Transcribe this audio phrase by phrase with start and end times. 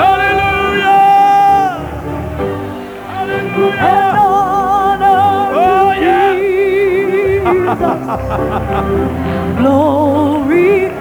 [0.00, 0.98] Hallelujah.
[3.08, 4.14] Hallelujah.
[5.54, 6.34] Oh, yeah.
[9.58, 10.99] Glory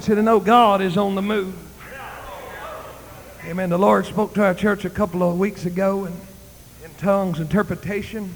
[0.00, 1.54] want you to know God is on the move.
[3.44, 3.68] Amen.
[3.68, 6.14] The Lord spoke to our church a couple of weeks ago in,
[6.82, 8.32] in tongues interpretation.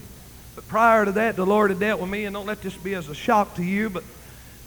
[0.57, 2.93] But prior to that, the Lord had dealt with me, and don't let this be
[2.93, 4.03] as a shock to you, but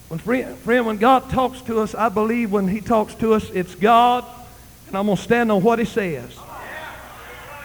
[0.08, 3.48] when friend, friend, when God talks to us, I believe when he talks to us,
[3.52, 4.26] it's God,
[4.88, 6.36] and I'm going to stand on what he says.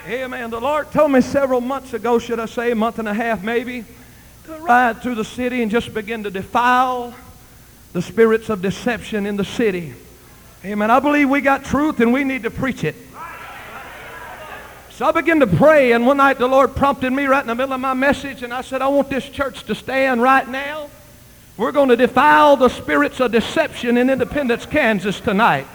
[0.07, 0.51] Amen.
[0.51, 3.43] The Lord told me several months ago, should I say, a month and a half
[3.43, 3.87] maybe,
[4.45, 7.15] to ride through the city and just begin to defile
[7.93, 9.95] the spirits of deception in the city.
[10.65, 10.91] Amen.
[10.91, 12.95] I believe we got truth and we need to preach it.
[14.91, 17.55] So I began to pray, and one night the Lord prompted me right in the
[17.55, 20.91] middle of my message, and I said, I want this church to stand right now.
[21.57, 25.67] We're going to defile the spirits of deception in Independence, Kansas tonight.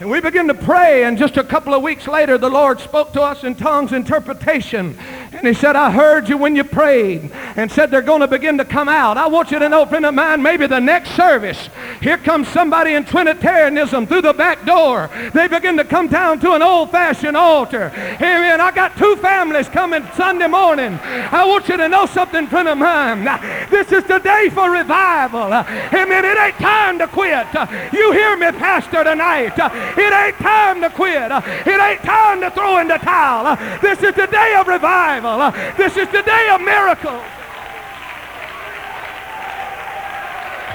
[0.00, 3.12] And we began to pray, and just a couple of weeks later, the Lord spoke
[3.14, 4.96] to us in tongues interpretation.
[5.32, 8.58] And he said, I heard you when you prayed, and said they're going to begin
[8.58, 9.16] to come out.
[9.16, 11.68] I want you to know, friend of mine, maybe the next service,
[12.00, 15.10] here comes somebody in Trinitarianism through the back door.
[15.34, 17.90] They begin to come down to an old-fashioned altar.
[17.96, 18.60] Amen.
[18.60, 20.96] I got two families coming Sunday morning.
[21.02, 23.24] I want you to know something, friend of mine.
[23.68, 25.52] This is the day for revival.
[25.52, 26.24] Amen.
[26.24, 27.48] It ain't time to quit.
[27.92, 29.58] You hear me, Pastor, tonight.
[29.96, 31.30] It ain't time to quit.
[31.66, 33.56] It ain't time to throw in the towel.
[33.80, 35.50] This is the day of revival.
[35.76, 37.22] This is the day of miracles.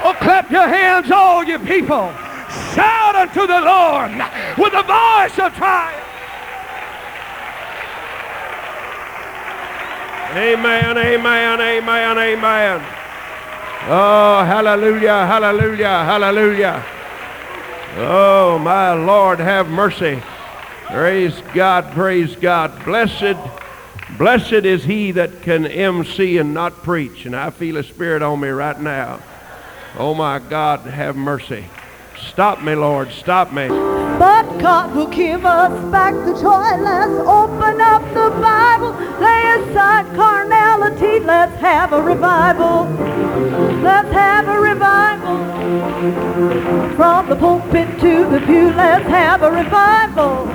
[0.06, 2.12] Oh, clap your hands, all you people.
[2.76, 4.12] Shout unto the Lord
[4.58, 6.04] with a voice of triumph.
[10.36, 12.82] Amen, amen, amen, amen.
[13.88, 16.84] Oh, hallelujah, hallelujah, hallelujah.
[17.96, 20.20] Oh, my Lord, have mercy.
[20.88, 22.84] Praise God, praise God.
[22.86, 23.38] Blessed,
[24.18, 27.28] blessed is he that can MC and not preach.
[27.28, 29.22] And I feel a spirit on me right now.
[29.96, 31.66] Oh, my God, have mercy.
[32.30, 33.68] Stop me, Lord, stop me.
[33.68, 36.78] But God will give us back the joy.
[36.82, 38.92] Let's open up the Bible.
[39.20, 41.20] Lay aside carnality.
[41.20, 42.86] Let's have a revival.
[43.82, 45.38] Let's have a revival.
[46.96, 50.46] From the pulpit to the pew, let's have a revival.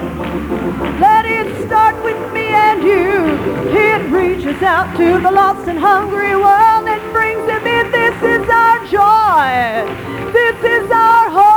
[1.00, 3.38] Let it start with me and you.
[3.70, 7.90] It reaches out to the lost and hungry world and brings them in.
[7.90, 10.32] This is our joy.
[10.32, 11.47] This is our hope.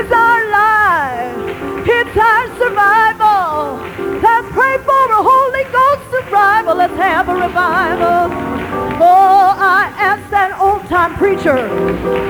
[0.00, 1.86] Is our life.
[1.86, 3.76] It's our survival.
[4.22, 6.76] Let's pray for a Holy Ghost survival.
[6.76, 8.32] Let's have a revival.
[8.96, 11.68] Oh, I asked that old-time preacher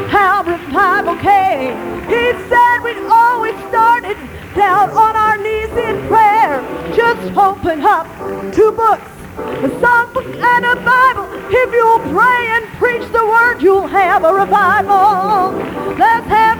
[0.08, 1.78] how revival came.
[2.10, 4.16] He said we'd always started
[4.56, 6.66] down on our knees in prayer.
[6.96, 8.08] Just open up
[8.52, 9.06] two books
[9.40, 11.26] a songbook and a Bible.
[11.50, 15.52] If you'll pray and preach the word, you'll have a revival.
[15.96, 16.59] Let's have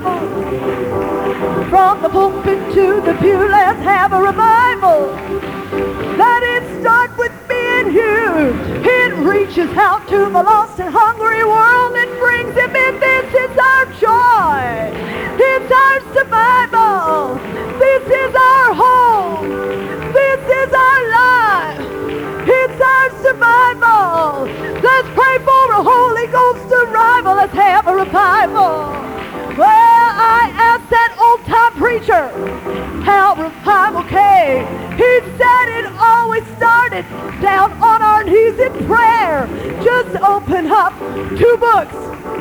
[0.00, 1.64] revival.
[1.68, 5.12] From the pulpit to the pew, let's have a revival.
[6.16, 8.54] Let it start with and you.
[8.84, 13.00] It reaches out to the lost and hungry world and brings them in.
[13.00, 14.92] This is our joy.
[15.40, 17.36] It's our survival.
[17.78, 19.48] This is our home.
[20.12, 21.39] This is our life.
[22.52, 24.50] It's our survival.
[24.82, 27.34] Let's pray for a Holy Ghost arrival.
[27.36, 28.90] Let's have a revival.
[29.56, 32.28] Well, I asked that old-time preacher
[33.04, 34.66] how revival came.
[34.98, 37.04] He said it always started
[37.40, 39.46] down on our knees in prayer.
[39.84, 40.92] Just open up
[41.38, 41.94] two books,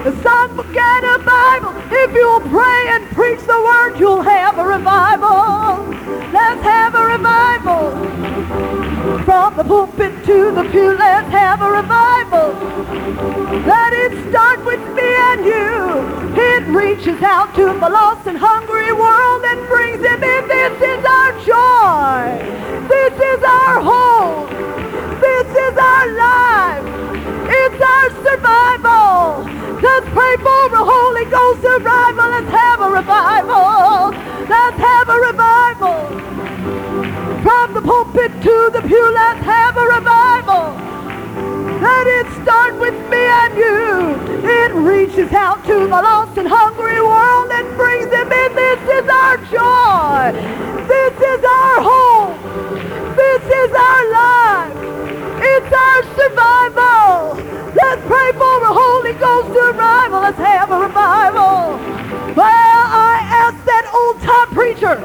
[0.10, 1.74] a songbook and a Bible.
[1.92, 5.84] If you'll pray and preach the word, you'll have a revival.
[6.32, 7.92] Let's have a revival.
[9.26, 12.48] From the pulpit to the pew, let's have a revival.
[13.68, 15.70] Let it start with me and you.
[16.52, 19.09] It reaches out to the lost and hungry world
[45.20, 48.56] reaches out to the lost and hungry world and brings them in.
[48.56, 50.32] This is our joy.
[50.88, 52.40] This is our hope.
[53.16, 54.74] This is our life.
[55.44, 57.36] It's our survival.
[57.76, 60.22] Let's pray for a Holy Ghost revival.
[60.22, 61.78] Let's have a revival.
[62.36, 64.96] Well, I asked that old-time preacher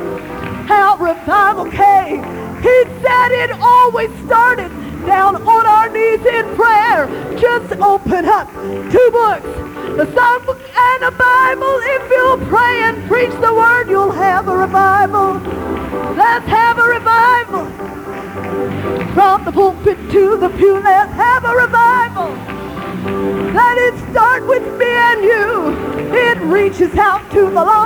[0.67, 2.22] how revival came.
[2.62, 4.70] He said it always started
[5.06, 7.08] down on our knees in prayer.
[7.37, 8.49] Just open up
[8.90, 9.63] two books,
[9.96, 11.79] the songbook and the Bible.
[11.82, 15.35] If you'll pray and preach the word, you'll have a revival.
[16.17, 17.67] Let's have a revival.
[19.14, 22.31] From the pulpit to the pew, let's have a revival.
[23.52, 25.70] Let it start with me and you.
[26.12, 27.83] It reaches out to the lost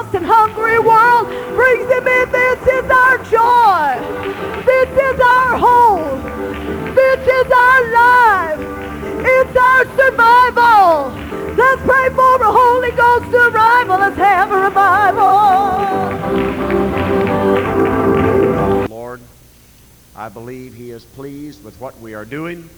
[20.39, 22.71] believe he is pleased with what we are doing.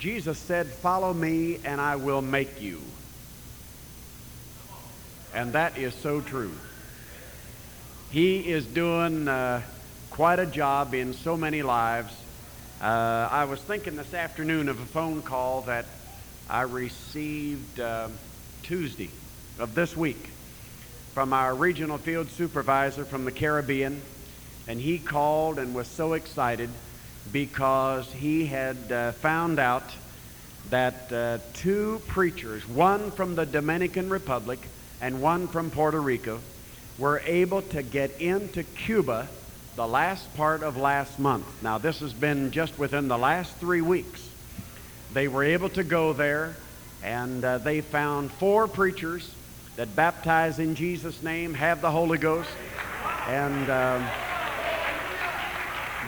[0.00, 2.80] Jesus said, Follow me, and I will make you.
[5.32, 6.50] And that is so true.
[8.10, 9.62] He is doing uh,
[10.10, 12.12] quite a job in so many lives.
[12.82, 15.86] Uh, I was thinking this afternoon of a phone call that
[16.50, 18.08] I received uh,
[18.64, 19.10] Tuesday
[19.60, 20.30] of this week
[21.14, 24.02] from our regional field supervisor from the Caribbean.
[24.68, 26.68] And he called and was so excited
[27.32, 29.90] because he had uh, found out
[30.68, 34.58] that uh, two preachers, one from the Dominican Republic
[35.00, 36.40] and one from Puerto Rico,
[36.98, 39.28] were able to get into Cuba
[39.74, 41.46] the last part of last month.
[41.62, 44.28] Now, this has been just within the last three weeks.
[45.14, 46.56] They were able to go there,
[47.02, 49.32] and uh, they found four preachers
[49.76, 52.50] that baptize in Jesus' name, have the Holy Ghost,
[53.28, 53.70] and.
[53.70, 54.06] Um,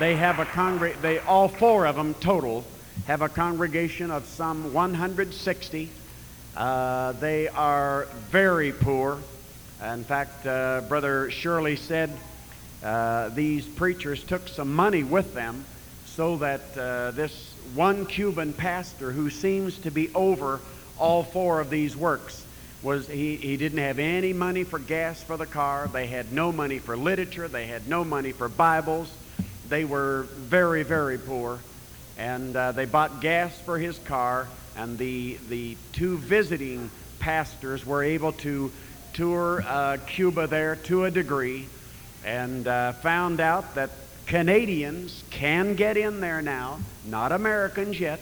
[0.01, 2.65] they have a congregation, they, all four of them total,
[3.07, 5.91] have a congregation of some 160.
[6.57, 9.19] Uh, they are very poor.
[9.85, 12.11] In fact, uh, Brother Shirley said
[12.83, 15.67] uh, these preachers took some money with them
[16.07, 20.61] so that uh, this one Cuban pastor who seems to be over
[20.99, 22.47] all four of these works
[22.83, 25.91] was he, he didn't have any money for gas for the car.
[25.93, 27.49] They had no money for literature.
[27.49, 29.13] They had no money for Bibles.
[29.71, 31.61] They were very, very poor.
[32.19, 34.47] And uh, they bought gas for his car,
[34.77, 38.71] and the, the two visiting pastors were able to
[39.15, 41.67] tour uh, Cuba there to a degree
[42.25, 43.91] and uh, found out that
[44.27, 48.21] Canadians can get in there now, not Americans yet,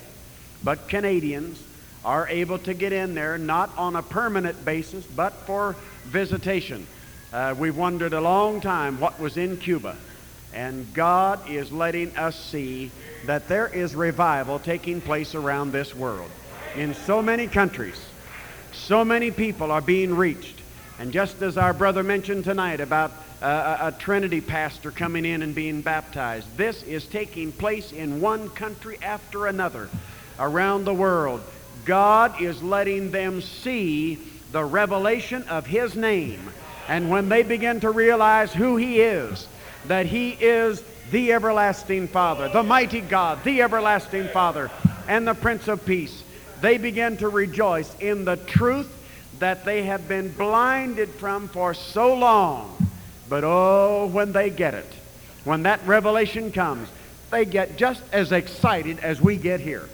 [0.62, 1.62] but Canadians
[2.05, 6.87] are able to get in there, not on a permanent basis, but for visitation.
[7.33, 9.97] Uh, we've wondered a long time what was in Cuba.
[10.55, 12.90] And God is letting us see
[13.26, 16.31] that there is revival taking place around this world.
[16.76, 18.00] In so many countries,
[18.73, 20.61] so many people are being reached.
[20.99, 25.43] And just as our brother mentioned tonight about uh, a, a Trinity pastor coming in
[25.43, 29.88] and being baptized, this is taking place in one country after another
[30.38, 31.40] around the world.
[31.85, 34.19] God is letting them see
[34.52, 36.40] the revelation of His name.
[36.88, 39.47] And when they begin to realize who He is,
[39.88, 44.71] that He is the everlasting Father, the mighty God, the everlasting Father,
[45.09, 46.23] and the Prince of Peace,
[46.61, 48.95] they begin to rejoice in the truth
[49.38, 52.76] that they have been blinded from for so long.
[53.28, 54.92] But oh, when they get it,
[55.45, 56.88] when that revelation comes,
[57.30, 59.88] they get just as excited as we get here.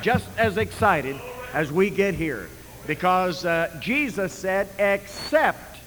[0.00, 1.20] Just as excited
[1.52, 2.48] as we get here.
[2.86, 5.78] Because uh, Jesus said, except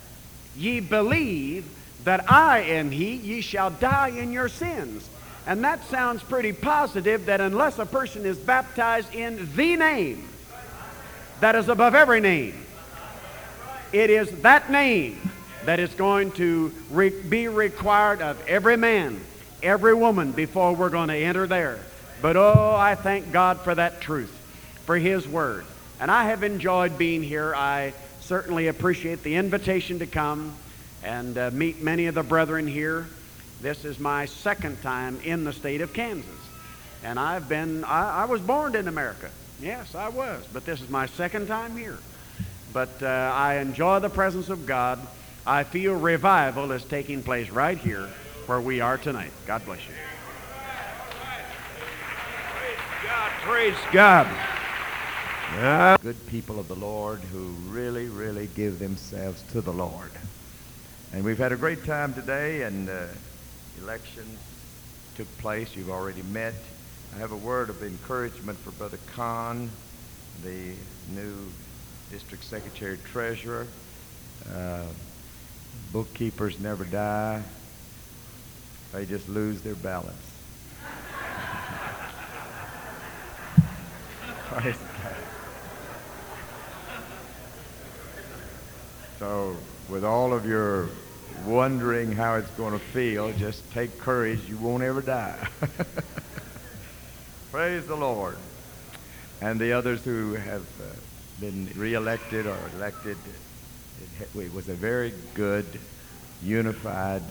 [0.55, 1.65] ye believe
[2.07, 5.09] that I am he, ye shall die in your sins.
[5.45, 10.25] And that sounds pretty positive that unless a person is baptized in the name
[11.41, 12.55] that is above every name,
[13.91, 15.19] it is that name
[15.65, 19.19] that is going to re- be required of every man,
[19.61, 21.77] every woman before we're going to enter there.
[22.21, 24.31] But oh, I thank God for that truth,
[24.85, 25.65] for His Word.
[25.99, 27.53] And I have enjoyed being here.
[27.53, 30.55] I certainly appreciate the invitation to come
[31.07, 33.07] and uh, meet many of the brethren here.
[33.61, 36.29] This is my second time in the state of Kansas.
[37.01, 39.29] And I've been, I, I was born in America.
[39.61, 40.45] Yes, I was.
[40.51, 41.97] But this is my second time here.
[42.73, 44.99] But uh, I enjoy the presence of God.
[45.45, 48.09] I feel revival is taking place right here
[48.45, 49.31] where we are tonight.
[49.45, 49.93] God bless you.
[52.53, 53.75] Praise God, praise
[55.53, 56.01] God.
[56.01, 60.11] Good people of the Lord who really, really give themselves to the Lord.
[61.13, 63.05] And we've had a great time today, and uh,
[63.81, 64.37] elections
[65.15, 65.73] took place.
[65.73, 66.53] You've already met.
[67.15, 69.69] I have a word of encouragement for Brother Kahn,
[70.43, 70.73] the
[71.13, 71.33] new
[72.11, 73.67] district secretary treasurer.
[74.53, 74.83] Uh,
[75.93, 77.41] bookkeepers never die.
[78.91, 80.15] They just lose their balance.
[89.19, 89.57] So,
[89.89, 90.89] with all of your
[91.45, 94.39] wondering how it's going to feel, just take courage.
[94.47, 95.47] You won't ever die.
[97.51, 98.37] Praise the Lord.
[99.41, 100.95] And the others who have uh,
[101.39, 103.17] been reelected or elected,
[104.19, 105.65] it, it was a very good,
[106.43, 107.23] unified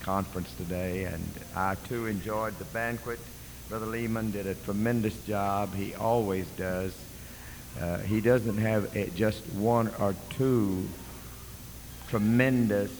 [0.00, 3.18] conference today, and I too enjoyed the banquet.
[3.68, 5.74] Brother Lehman did a tremendous job.
[5.74, 6.94] He always does.
[7.80, 10.86] Uh, he doesn't have a, just one or two
[12.12, 12.90] tremendous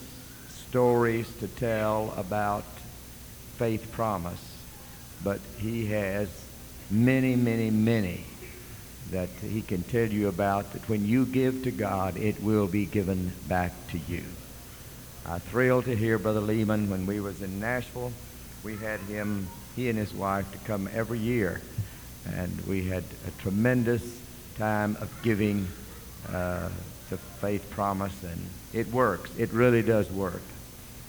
[0.49, 2.65] stories to tell about
[3.59, 4.43] faith promise,
[5.23, 6.31] but he has
[6.91, 8.25] many, many, many
[9.11, 12.87] that he can tell you about that when you give to God, it will be
[12.87, 14.23] given back to you.
[15.27, 18.15] I'm thrilled to hear Brother Lehman when we was in Nashville.
[18.65, 21.61] We had him, he and his wife, to come every year,
[22.35, 24.19] and we had a tremendous
[24.57, 25.69] time of giving
[26.33, 26.71] uh,
[27.13, 28.41] to Faith Promise, and
[28.73, 29.31] it works.
[29.37, 30.41] It really does work.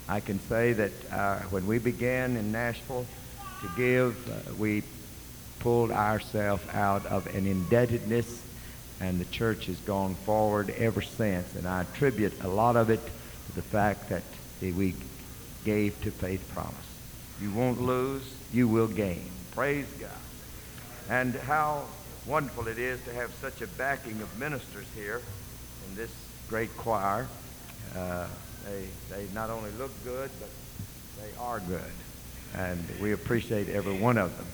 [0.10, 3.06] I can say that uh, when we began in Nashville
[3.62, 4.84] to give, uh, we
[5.60, 8.44] pulled ourselves out of an indebtedness,
[9.00, 11.56] and the church has gone forward ever since.
[11.56, 14.24] And I attribute a lot of it to the fact that
[14.62, 14.96] we
[15.64, 16.76] gave to Faith Promise.
[17.42, 19.30] You won't lose, you will gain.
[19.52, 20.10] Praise God.
[21.10, 21.86] And how
[22.26, 25.22] wonderful it is to have such a backing of ministers here
[25.90, 26.12] in this
[26.50, 27.28] great choir.
[27.96, 28.28] Uh,
[28.66, 30.50] they, they not only look good, but
[31.22, 31.82] they are good.
[32.56, 34.48] And we appreciate every one of them.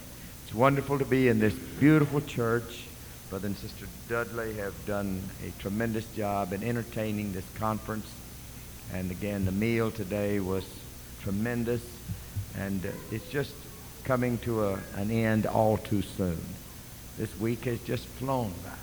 [0.44, 2.86] It's wonderful to be in this beautiful church.
[3.30, 8.10] Brother and Sister Dudley have done a tremendous job in entertaining this conference.
[8.92, 10.66] And again, the meal today was
[11.22, 11.82] tremendous.
[12.58, 12.82] And
[13.12, 13.54] it's just
[14.04, 16.40] coming to a, an end all too soon.
[17.18, 18.79] This week has just flown by.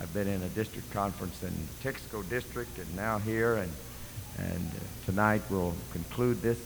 [0.00, 3.54] I've been in a district conference in Texico District and now here.
[3.56, 3.72] And,
[4.38, 6.58] and uh, tonight we'll conclude this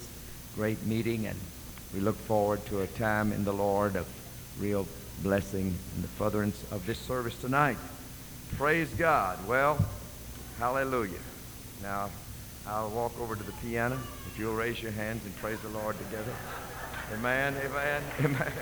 [0.57, 1.27] great meeting.
[1.27, 1.39] And
[1.95, 4.07] we look forward to a time in the Lord of
[4.59, 4.87] real
[5.23, 7.77] blessing in the furtherance of this service tonight.
[8.57, 9.39] Praise God.
[9.47, 9.79] Well,
[10.59, 11.19] hallelujah.
[11.83, 12.11] Now,
[12.67, 13.99] I'll walk over to the piano.
[14.27, 16.33] If you'll raise your hands and praise the Lord together.
[17.15, 18.53] Amen, amen, amen.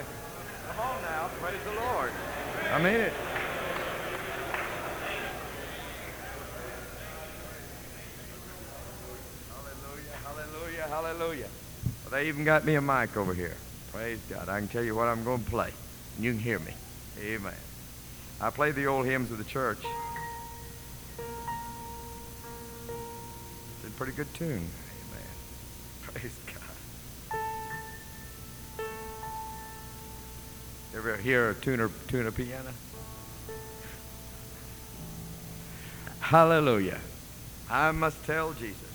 [0.70, 2.10] Come on now, praise the Lord.
[2.72, 3.12] I mean it.
[11.00, 11.46] Hallelujah.
[12.02, 13.54] Well, they even got me a mic over here.
[13.92, 14.48] Praise God.
[14.48, 15.70] I can tell you what I'm going to play.
[16.16, 16.72] And you can hear me.
[17.20, 17.54] Amen.
[18.40, 19.78] I play the old hymns of the church.
[23.76, 24.48] It's a pretty good tune.
[24.48, 25.28] Amen.
[26.02, 26.36] Praise
[27.30, 27.38] God.
[30.96, 32.70] Ever hear a tuner tune a piano?
[36.18, 36.98] Hallelujah.
[37.70, 38.87] I must tell Jesus.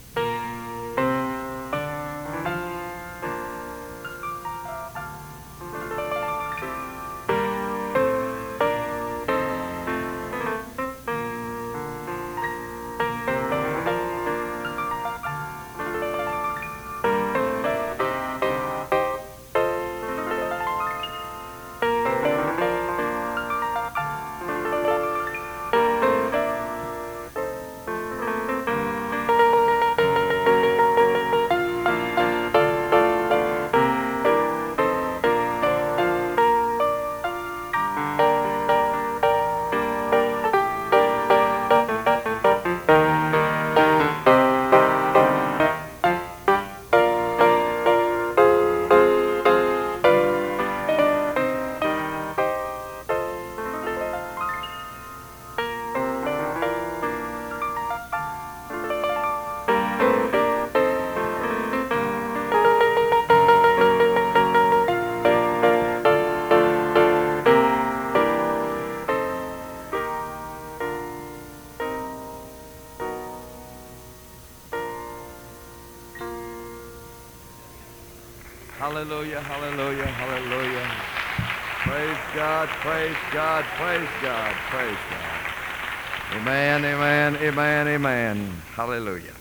[83.03, 86.37] Praise God, praise God, praise God.
[86.37, 88.61] Amen, amen, amen, amen.
[88.75, 89.33] Hallelujah.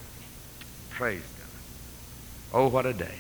[0.91, 2.59] Praise God.
[2.61, 3.12] Oh, what a day.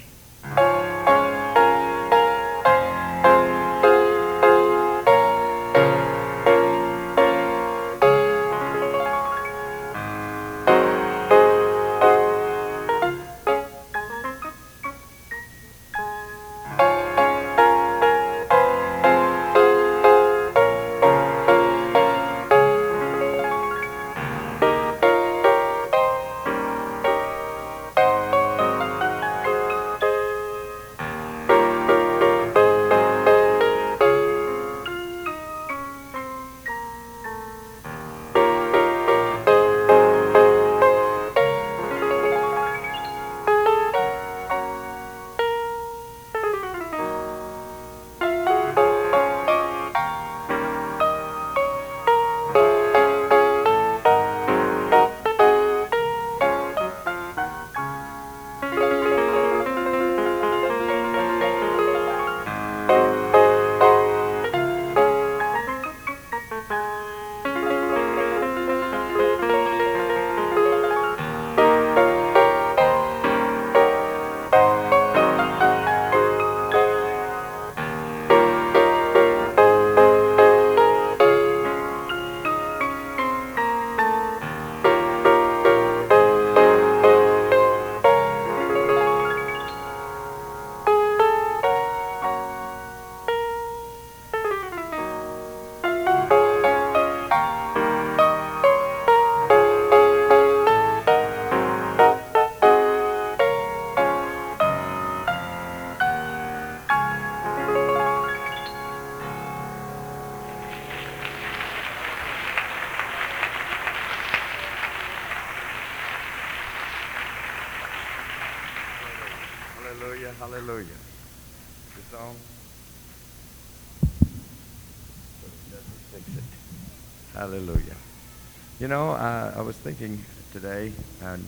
[128.93, 131.43] Know, I, I was thinking today and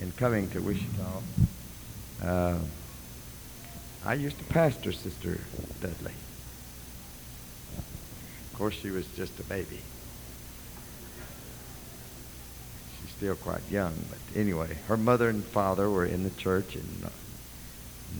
[0.00, 1.22] in coming to Wichita,
[2.22, 2.58] uh,
[4.04, 5.40] I used to pastor Sister
[5.80, 6.12] Dudley.
[7.76, 9.80] Of course, she was just a baby.
[13.00, 16.86] She's still quite young, but anyway, her mother and father were in the church in
[17.04, 17.08] uh,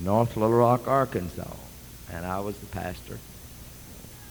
[0.03, 1.55] North Little Rock, Arkansas,
[2.13, 3.19] and I was the pastor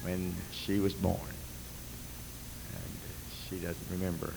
[0.03, 1.38] when she was born.
[3.61, 4.33] Doesn't remember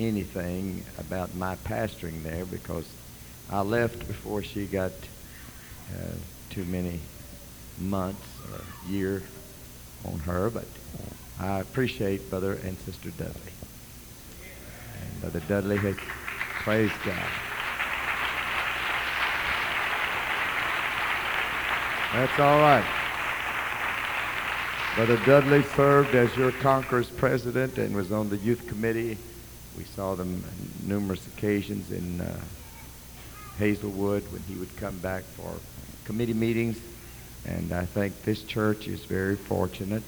[0.00, 2.86] anything about my pastoring there because
[3.50, 4.92] I left before she got
[5.94, 6.14] uh,
[6.50, 7.00] too many
[7.78, 9.22] months or year
[10.04, 10.66] on her, but
[11.38, 13.52] I appreciate Brother and Sister Dudley.
[15.00, 15.96] And Brother Dudley has
[16.64, 17.28] praised God.
[22.12, 23.01] That's all right.
[24.94, 29.16] Brother Dudley served as your Conqueror's president and was on the youth committee.
[29.78, 30.44] We saw them
[30.84, 32.38] numerous occasions in uh,
[33.56, 35.54] Hazelwood when he would come back for
[36.04, 36.78] committee meetings.
[37.46, 40.02] And I think this church is very fortunate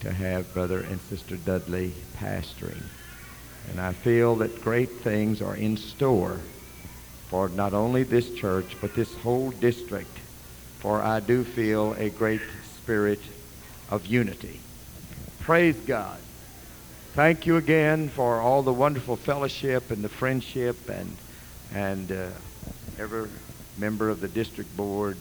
[0.00, 2.82] to have Brother and Sister Dudley pastoring.
[3.70, 6.40] And I feel that great things are in store
[7.28, 10.18] for not only this church, but this whole district.
[10.80, 12.42] For I do feel a great
[12.76, 13.20] spirit
[13.90, 14.60] of unity.
[15.40, 16.18] Praise God.
[17.14, 21.16] Thank you again for all the wonderful fellowship and the friendship and,
[21.72, 22.28] and uh,
[22.98, 23.28] every
[23.78, 25.18] member of the district board.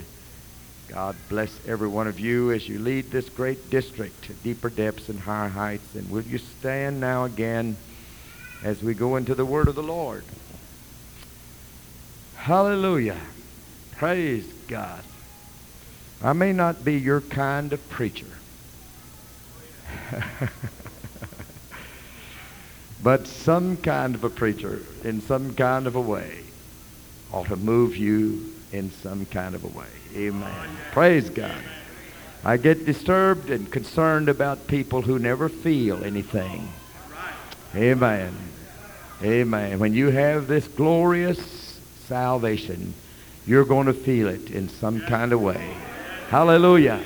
[0.87, 5.09] God bless every one of you as you lead this great district to deeper depths
[5.09, 5.95] and higher heights.
[5.95, 7.77] And will you stand now again
[8.63, 10.23] as we go into the word of the Lord?
[12.35, 13.19] Hallelujah.
[13.97, 15.03] Praise God.
[16.23, 18.25] I may not be your kind of preacher.
[23.03, 26.39] but some kind of a preacher in some kind of a way
[27.31, 29.87] ought to move you in some kind of a way.
[30.15, 30.69] Amen.
[30.91, 31.61] Praise God.
[32.43, 36.67] I get disturbed and concerned about people who never feel anything.
[37.75, 38.35] Amen.
[39.23, 39.79] Amen.
[39.79, 42.93] When you have this glorious salvation,
[43.47, 45.75] you're going to feel it in some kind of way.
[46.29, 47.01] Hallelujah.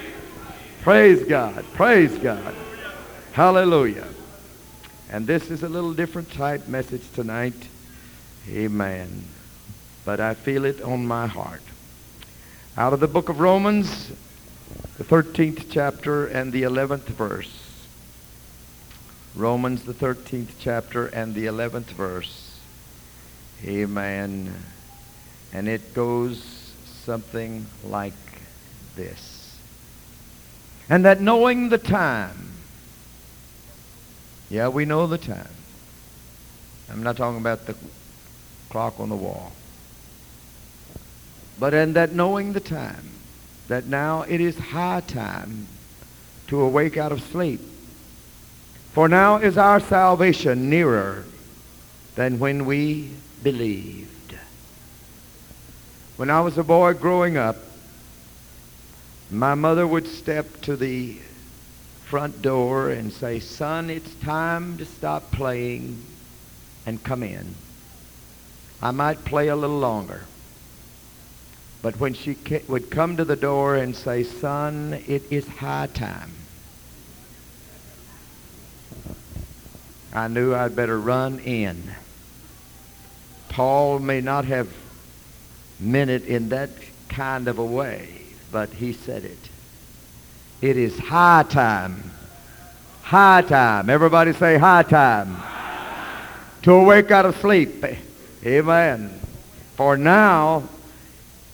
[0.82, 1.64] Praise God.
[1.74, 2.56] Praise God.
[3.38, 4.08] Hallelujah.
[5.12, 7.68] And this is a little different type message tonight.
[8.50, 9.26] Amen.
[10.04, 11.62] But I feel it on my heart.
[12.76, 14.12] Out of the book of Romans,
[14.98, 17.78] the 13th chapter and the 11th verse.
[19.36, 22.60] Romans, the 13th chapter and the 11th verse.
[23.64, 24.52] Amen.
[25.54, 26.74] And it goes
[27.04, 28.14] something like
[28.96, 29.60] this.
[30.90, 32.47] And that knowing the time,
[34.50, 35.48] yeah, we know the time.
[36.90, 37.76] I'm not talking about the
[38.70, 39.52] clock on the wall.
[41.60, 43.10] But in that knowing the time,
[43.68, 45.68] that now it is high time
[46.48, 47.60] to awake out of sleep.
[48.94, 51.26] For now is our salvation nearer
[52.16, 53.12] than when we
[53.44, 54.38] believed.
[56.16, 57.58] When I was a boy growing up,
[59.30, 61.20] my mother would step to the
[62.10, 66.02] front door and say, son, it's time to stop playing
[66.86, 67.54] and come in.
[68.82, 70.24] I might play a little longer.
[71.82, 72.38] But when she
[72.70, 76.32] would come to the door and say, son, it is high time,
[80.14, 81.92] I knew I'd better run in.
[83.50, 84.70] Paul may not have
[85.78, 86.70] meant it in that
[87.10, 89.50] kind of a way, but he said it.
[90.62, 92.12] It is high time.
[93.04, 93.90] High time.
[93.90, 95.38] Everybody say high time.
[96.64, 97.86] To awake out of sleep.
[98.46, 99.20] Amen.
[99.76, 100.64] For now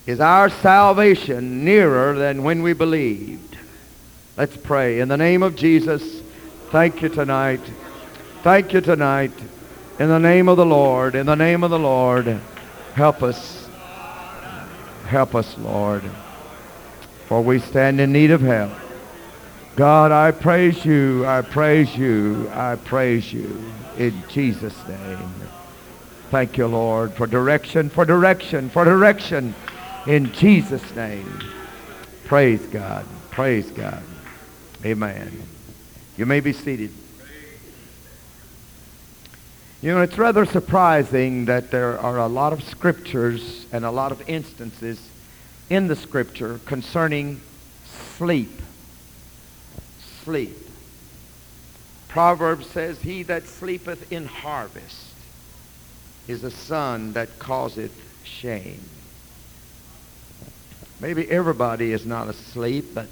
[0.05, 3.57] is our salvation nearer than when we believed.
[4.37, 4.99] Let's pray.
[4.99, 6.21] In the name of Jesus,
[6.71, 7.61] thank you tonight.
[8.41, 9.33] Thank you tonight.
[9.99, 12.39] In the name of the Lord, in the name of the Lord,
[12.95, 13.69] help us.
[15.05, 16.03] Help us, Lord.
[17.27, 18.71] For we stand in need of help.
[19.75, 23.59] God, I praise you, I praise you, I praise you
[23.97, 25.33] in Jesus' name.
[26.29, 29.55] Thank you, Lord, for direction, for direction, for direction
[30.05, 31.39] in Jesus' name.
[32.25, 33.03] Praise God.
[33.31, 34.03] Praise God.
[34.85, 35.41] Amen.
[36.17, 36.91] You may be seated.
[39.81, 44.11] You know, it's rather surprising that there are a lot of scriptures and a lot
[44.11, 45.09] of instances
[45.71, 47.41] in the scripture concerning
[48.17, 48.61] sleep
[50.23, 50.57] sleep.
[52.07, 55.13] Proverbs says, He that sleepeth in harvest
[56.27, 58.81] is a son that causeth shame.
[60.99, 63.09] Maybe everybody is not asleep, but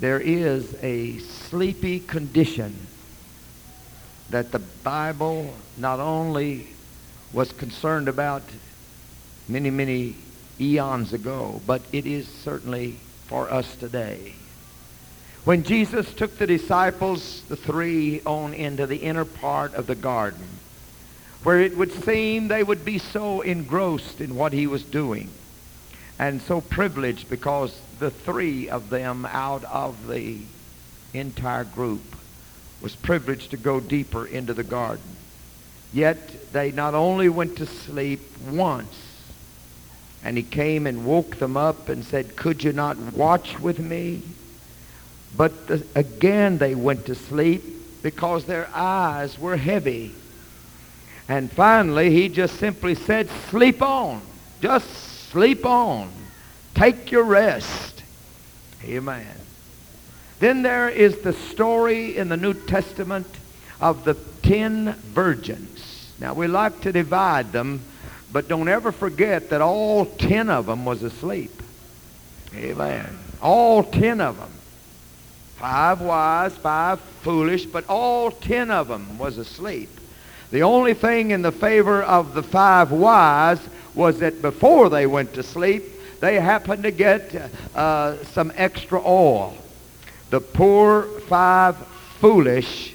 [0.00, 2.76] there is a sleepy condition
[4.30, 6.68] that the Bible not only
[7.32, 8.42] was concerned about
[9.48, 10.16] many, many
[10.60, 14.34] eons ago, but it is certainly for us today.
[15.44, 20.48] When Jesus took the disciples, the three, on into the inner part of the garden,
[21.42, 25.28] where it would seem they would be so engrossed in what he was doing
[26.18, 30.38] and so privileged because the three of them out of the
[31.12, 32.16] entire group
[32.80, 35.16] was privileged to go deeper into the garden.
[35.92, 38.96] Yet they not only went to sleep once,
[40.22, 44.22] and he came and woke them up and said, Could you not watch with me?
[45.36, 45.52] But
[45.94, 47.62] again they went to sleep
[48.02, 50.14] because their eyes were heavy.
[51.28, 54.22] And finally he just simply said, sleep on.
[54.60, 54.88] Just
[55.30, 56.10] sleep on.
[56.74, 58.02] Take your rest.
[58.84, 59.26] Amen.
[60.40, 63.26] Then there is the story in the New Testament
[63.80, 66.12] of the ten virgins.
[66.20, 67.80] Now we like to divide them,
[68.32, 71.62] but don't ever forget that all ten of them was asleep.
[72.54, 73.18] Amen.
[73.40, 74.50] All ten of them.
[75.64, 79.88] Five wise, five foolish, but all ten of them was asleep.
[80.50, 83.60] The only thing in the favor of the five wise
[83.94, 85.84] was that before they went to sleep,
[86.20, 87.34] they happened to get
[87.74, 89.56] uh, some extra oil.
[90.28, 91.78] The poor five
[92.18, 92.94] foolish,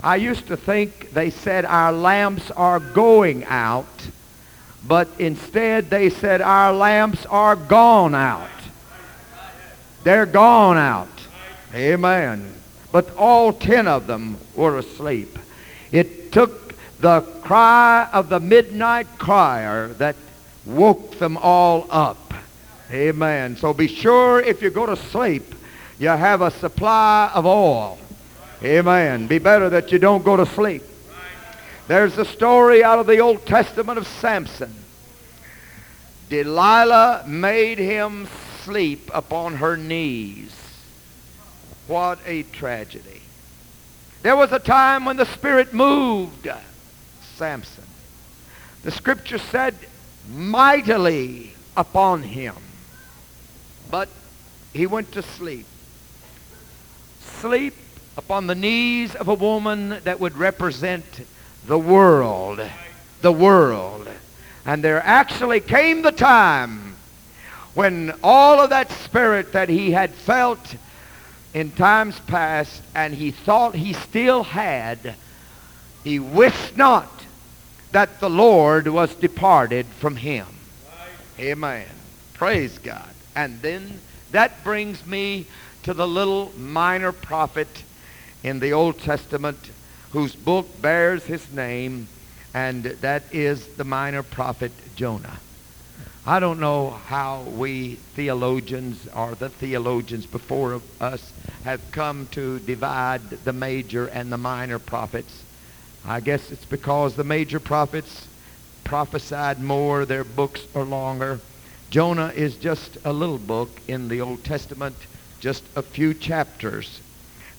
[0.00, 4.06] I used to think they said our lamps are going out,
[4.86, 8.48] but instead they said our lamps are gone out.
[10.04, 11.08] They're gone out.
[11.74, 12.54] Amen.
[12.92, 15.38] But all ten of them were asleep.
[15.90, 20.16] It took the cry of the midnight crier that
[20.64, 22.32] woke them all up.
[22.90, 23.56] Amen.
[23.56, 25.54] So be sure if you go to sleep,
[25.98, 27.98] you have a supply of oil.
[28.62, 29.26] Amen.
[29.26, 30.82] Be better that you don't go to sleep.
[31.88, 34.74] There's a story out of the Old Testament of Samson.
[36.30, 38.28] Delilah made him
[38.62, 40.63] sleep upon her knees.
[41.86, 43.22] What a tragedy.
[44.22, 46.48] There was a time when the Spirit moved
[47.36, 47.84] Samson.
[48.82, 49.74] The scripture said,
[50.28, 52.54] mightily upon him.
[53.90, 54.08] But
[54.72, 55.66] he went to sleep.
[57.20, 57.74] Sleep
[58.16, 61.26] upon the knees of a woman that would represent
[61.66, 62.60] the world.
[63.20, 64.08] The world.
[64.64, 66.96] And there actually came the time
[67.74, 70.76] when all of that spirit that he had felt
[71.54, 75.14] in times past and he thought he still had,
[76.02, 77.24] he wist not
[77.92, 80.46] that the Lord was departed from him.
[81.38, 81.86] Amen.
[82.34, 83.08] Praise God.
[83.36, 84.00] And then
[84.32, 85.46] that brings me
[85.84, 87.84] to the little minor prophet
[88.42, 89.70] in the Old Testament
[90.10, 92.08] whose book bears his name,
[92.52, 95.38] and that is the minor prophet Jonah.
[96.26, 101.34] I don't know how we theologians or the theologians before us
[101.64, 105.42] have come to divide the major and the minor prophets.
[106.02, 108.26] I guess it's because the major prophets
[108.84, 111.40] prophesied more, their books are longer.
[111.90, 114.96] Jonah is just a little book in the Old Testament,
[115.40, 117.02] just a few chapters.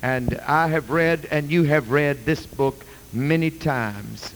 [0.01, 4.33] And I have read, and you have read this book many times.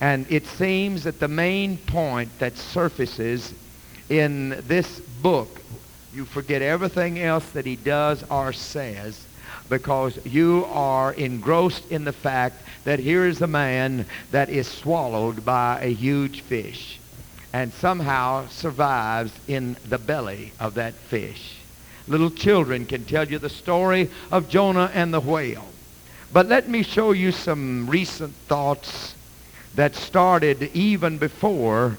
[0.00, 3.52] And it seems that the main point that surfaces
[4.08, 5.60] in this book,
[6.14, 9.24] you forget everything else that he does or says
[9.68, 15.44] because you are engrossed in the fact that here is a man that is swallowed
[15.44, 16.98] by a huge fish
[17.52, 21.56] and somehow survives in the belly of that fish.
[22.06, 25.66] Little children can tell you the story of Jonah and the whale.
[26.32, 29.14] But let me show you some recent thoughts
[29.78, 31.96] that started even before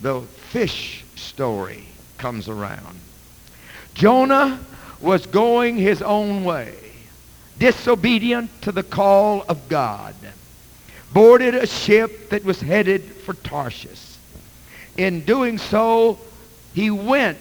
[0.00, 1.84] the fish story
[2.16, 2.98] comes around.
[3.92, 4.58] Jonah
[4.98, 6.74] was going his own way,
[7.58, 10.14] disobedient to the call of God,
[11.12, 14.16] boarded a ship that was headed for Tarshish.
[14.96, 16.18] In doing so,
[16.72, 17.36] he went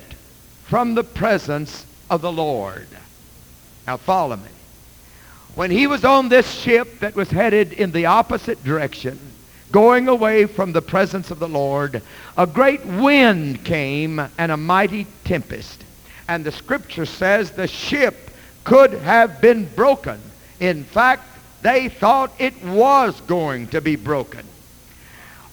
[0.66, 2.90] from the presence of the Lord.
[3.88, 4.52] Now follow me.
[5.56, 9.18] When he was on this ship that was headed in the opposite direction,
[9.72, 12.02] going away from the presence of the Lord,
[12.38, 15.84] a great wind came and a mighty tempest.
[16.28, 18.32] And the scripture says the ship
[18.64, 20.20] could have been broken.
[20.60, 21.24] In fact,
[21.62, 24.46] they thought it was going to be broken.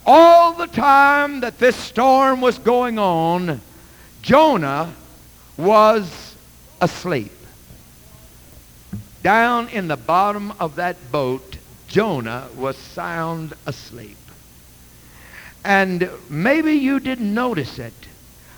[0.06, 3.60] All the time that this storm was going on,
[4.20, 4.92] Jonah
[5.56, 6.36] was
[6.80, 7.32] asleep.
[9.22, 11.53] Down in the bottom of that boat,
[11.94, 14.16] Jonah was sound asleep.
[15.64, 17.94] And maybe you didn't notice it,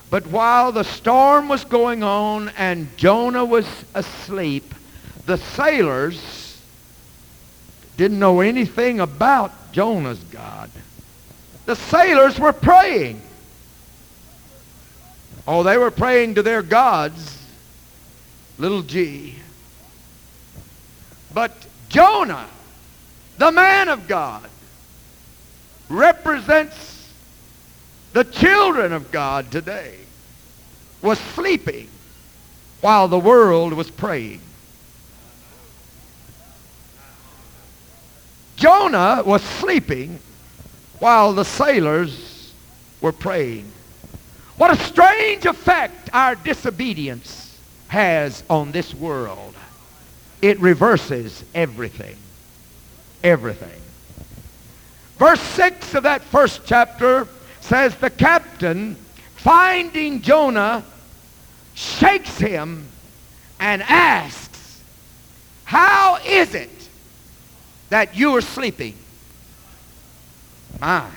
[0.09, 4.75] but while the storm was going on and Jonah was asleep,
[5.27, 6.62] the sailors
[7.99, 10.70] didn't know anything about Jonah's God.
[11.66, 13.20] The sailors were praying.
[15.46, 17.46] Oh, they were praying to their gods,
[18.57, 19.35] little g.
[21.35, 21.53] But
[21.90, 22.49] Jonah,
[23.38, 24.49] the man of God,
[25.88, 27.12] represents
[28.12, 29.99] the children of God today,
[31.03, 31.88] was sleeping
[32.81, 34.40] while the world was praying.
[38.57, 40.18] Jonah was sleeping
[40.99, 42.53] while the sailors
[43.03, 43.70] were praying.
[44.57, 49.55] What a strange effect our disobedience has on this world.
[50.40, 52.16] It reverses everything.
[53.22, 53.81] Everything.
[55.18, 57.26] Verse 6 of that first chapter
[57.61, 58.96] says the captain,
[59.37, 60.85] finding Jonah,
[61.74, 62.87] shakes him
[63.59, 64.83] and asks,
[65.64, 66.70] How is it
[67.88, 68.94] that you are sleeping?
[70.81, 71.09] My,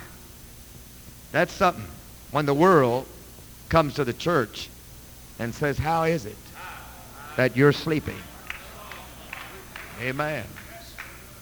[1.32, 1.86] that's something.
[2.32, 3.06] When the world
[3.70, 4.70] comes to the church
[5.40, 6.38] and says, How is it
[7.36, 8.18] that you're sleeping?
[10.02, 10.46] Amen.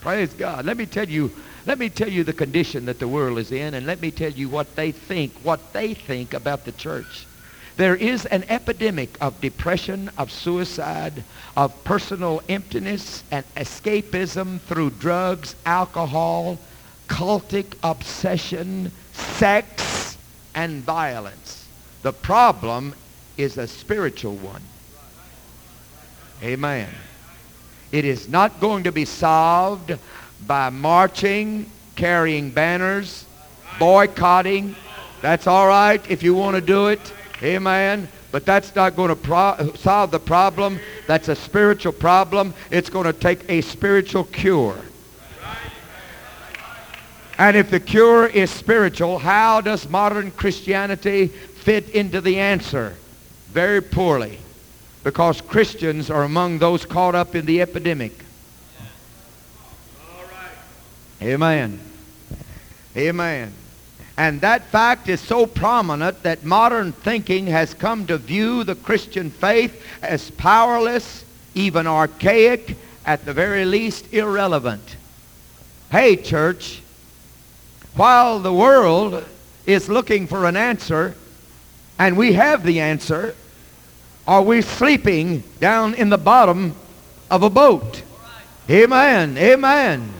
[0.08, 0.64] Praise God.
[0.64, 1.34] Let me tell you,
[1.66, 4.32] let me tell you the condition that the world is in, and let me tell
[4.32, 7.26] you what they think, what they think about the church.
[7.76, 11.26] There is an epidemic of depression, of suicide,
[11.58, 16.58] of personal emptiness and escapism through drugs, alcohol,
[17.10, 20.18] cultic obsession, sex,
[20.56, 21.68] and violence.
[22.04, 22.96] The problem
[23.36, 24.62] is a spiritual one.
[26.42, 26.88] Amen.
[27.92, 29.98] It is not going to be solved
[30.46, 33.26] by marching, carrying banners,
[33.80, 34.76] boycotting.
[35.22, 37.14] That's all right if you want to do it.
[37.42, 38.08] Amen.
[38.32, 40.80] But that's not going to pro- solve the problem.
[41.08, 42.54] That's a spiritual problem.
[42.72, 44.78] It's going to take a spiritual cure.
[47.38, 52.96] And if the cure is spiritual, how does modern Christianity fit into the answer
[53.52, 54.40] very poorly
[55.08, 58.12] because Christians are among those caught up in the epidemic.
[61.22, 61.80] Amen.
[62.98, 63.54] Amen.
[64.18, 69.30] And that fact is so prominent that modern thinking has come to view the Christian
[69.30, 71.24] faith as powerless,
[71.56, 74.98] even archaic, at the very least irrelevant.
[75.90, 76.82] Hey, church,
[77.96, 79.24] while the world
[79.66, 81.16] is looking for an answer,
[81.98, 83.36] and we have the answer,
[84.28, 86.76] are we sleeping down in the bottom
[87.32, 88.04] of a boat?
[88.70, 89.38] Amen.
[89.38, 90.14] Amen.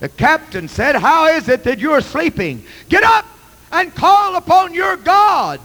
[0.00, 2.64] The captain said, How is it that you're sleeping?
[2.88, 3.26] Get up
[3.70, 5.60] and call upon your God.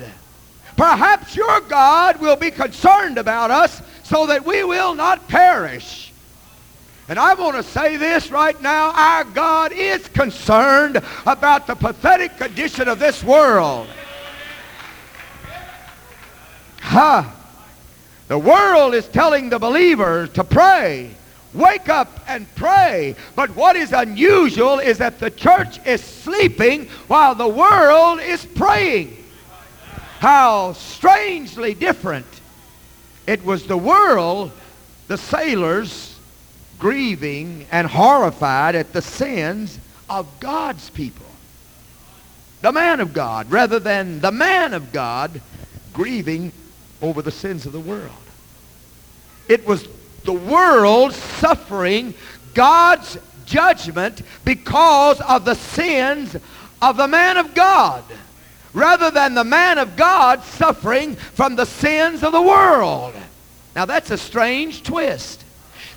[0.76, 6.12] Perhaps your God will be concerned about us so that we will not perish.
[7.10, 8.92] And I want to say this right now.
[8.92, 13.88] Our God is concerned about the pathetic condition of this world.
[16.82, 17.22] Ha!
[17.24, 17.43] Huh.
[18.34, 21.12] The world is telling the believer to pray.
[21.54, 23.16] Wake up and pray.
[23.36, 29.24] But what is unusual is that the church is sleeping while the world is praying.
[30.18, 32.26] How strangely different.
[33.28, 34.52] It was the world,
[35.08, 36.18] the sailors,
[36.80, 39.78] grieving and horrified at the sins
[40.10, 41.28] of God's people.
[42.64, 45.40] The man of God, rather than the man of God
[45.94, 46.52] grieving
[47.00, 48.23] over the sins of the world.
[49.48, 49.88] It was
[50.24, 52.14] the world suffering
[52.54, 56.36] God's judgment because of the sins
[56.82, 58.04] of the man of God
[58.74, 63.14] rather than the man of God suffering from the sins of the world.
[63.76, 65.43] Now that's a strange twist.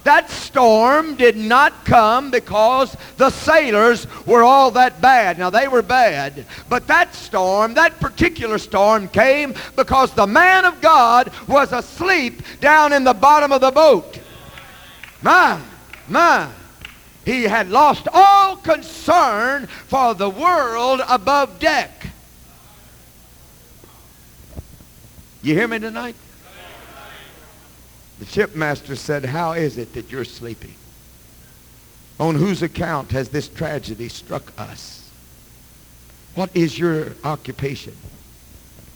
[0.07, 5.37] That storm did not come because the sailors were all that bad.
[5.37, 6.47] Now, they were bad.
[6.69, 12.92] But that storm, that particular storm came because the man of God was asleep down
[12.92, 14.21] in the bottom of the boat.
[15.23, 15.61] My,
[16.07, 16.51] my.
[17.25, 22.07] He had lost all concern for the world above deck.
[25.42, 26.14] You hear me tonight?
[28.18, 30.74] The shipmaster said, How is it that you're sleeping?
[32.18, 35.11] On whose account has this tragedy struck us?
[36.35, 37.94] What is your occupation?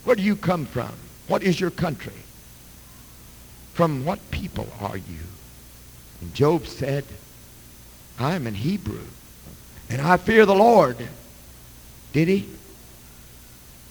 [0.05, 0.93] Where do you come from?
[1.29, 2.13] What is your country?
[3.75, 5.21] From what people are you?
[6.21, 7.05] And Job said,
[8.19, 9.07] I am an Hebrew,
[9.89, 10.97] and I fear the Lord.
[12.13, 12.49] Did he?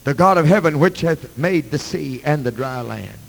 [0.04, 3.20] The God of heaven, which hath made the sea and the dry land.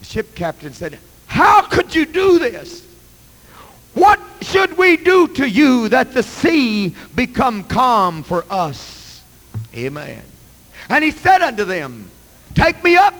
[0.00, 2.86] The ship captain said, How could you do this?
[3.94, 9.22] What should we do to you that the sea become calm for us?
[9.74, 10.22] Amen.
[10.88, 12.10] And he said unto them,
[12.54, 13.14] Take me up,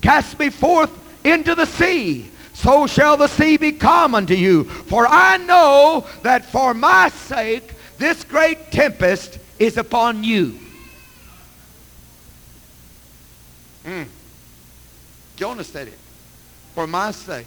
[0.00, 0.90] cast me forth
[1.24, 2.30] into the sea.
[2.54, 4.64] So shall the sea be calm unto you.
[4.64, 10.58] For I know that for my sake this great tempest is upon you.
[13.84, 14.06] Mm.
[15.36, 15.98] Jonah said it
[16.76, 17.46] for my sake.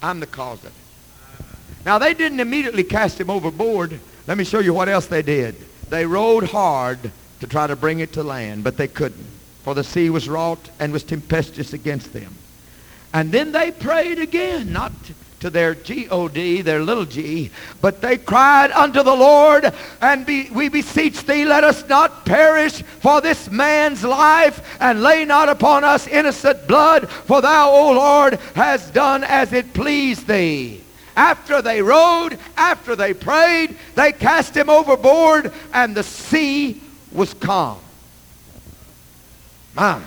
[0.00, 1.84] I'm the cause of it.
[1.84, 3.98] Now, they didn't immediately cast him overboard.
[4.28, 5.56] Let me show you what else they did.
[5.90, 7.10] They rowed hard
[7.40, 9.26] to try to bring it to land, but they couldn't,
[9.64, 12.36] for the sea was wrought and was tempestuous against them.
[13.12, 14.92] And then they prayed again, not
[15.42, 20.68] to their G-O-D, their little g, but they cried unto the Lord, and be, we
[20.68, 26.06] beseech thee, let us not perish for this man's life, and lay not upon us
[26.06, 30.80] innocent blood, for thou, O Lord, hast done as it pleased thee.
[31.16, 36.80] After they rowed, after they prayed, they cast him overboard, and the sea
[37.10, 37.80] was calm.
[39.74, 40.00] My.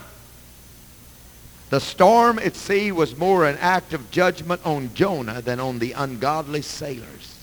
[1.76, 5.92] The storm at sea was more an act of judgment on Jonah than on the
[5.92, 7.38] ungodly sailors.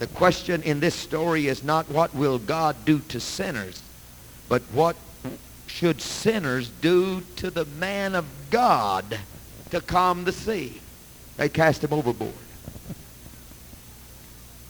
[0.00, 3.82] The question in this story is not what will God do to sinners,
[4.48, 4.96] but what
[5.68, 9.20] should sinners do to the man of God
[9.70, 10.80] to calm the sea?
[11.36, 12.34] They cast him overboard.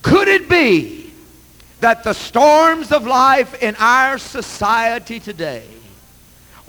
[0.03, 1.11] Could it be
[1.79, 5.65] that the storms of life in our society today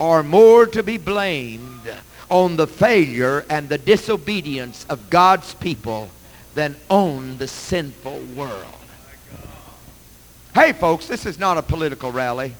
[0.03, 1.89] are more to be blamed
[2.29, 6.09] on the failure and the disobedience of God's people
[6.55, 8.65] than on the sinful world.
[10.53, 12.53] Hey, folks, this is not a political rally.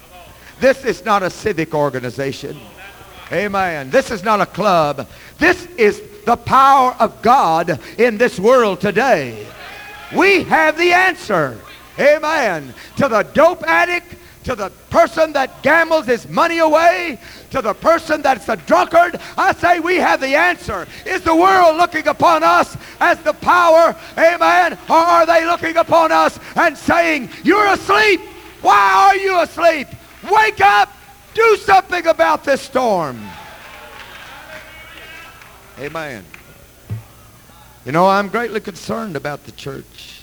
[0.61, 2.57] This is not a civic organization.
[3.29, 3.89] Amen.
[3.89, 5.09] This is not a club.
[5.37, 9.45] This is the power of God in this world today.
[10.15, 11.59] We have the answer.
[11.99, 12.73] Amen.
[12.97, 17.19] To the dope addict, to the person that gambles his money away,
[17.51, 20.87] to the person that's a drunkard, I say we have the answer.
[21.05, 26.11] Is the world looking upon us as the power, amen, or are they looking upon
[26.11, 28.21] us and saying, you're asleep?
[28.61, 29.87] Why are you asleep?
[30.31, 30.89] Wake up!
[31.33, 33.19] Do something about this storm.
[35.79, 36.23] Amen.
[37.85, 40.21] You know, I'm greatly concerned about the church.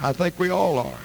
[0.00, 0.98] I think we all are.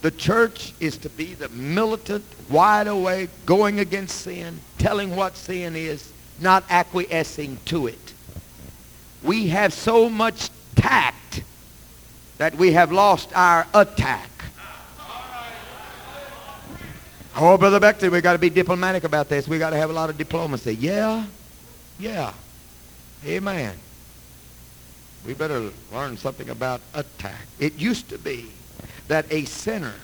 [0.00, 5.74] The church is to be the militant, wide awake, going against sin, telling what sin
[5.74, 8.14] is, not acquiescing to it.
[9.24, 11.42] We have so much tact
[12.38, 14.30] that we have lost our attack.
[17.40, 19.46] Oh, Brother Becton, we've got to be diplomatic about this.
[19.46, 20.74] We've got to have a lot of diplomacy.
[20.74, 21.24] Yeah,
[21.98, 22.32] yeah.
[23.24, 23.76] Amen.
[25.26, 27.46] We better learn something about attack.
[27.58, 28.50] It used to be
[29.08, 29.94] that a sinner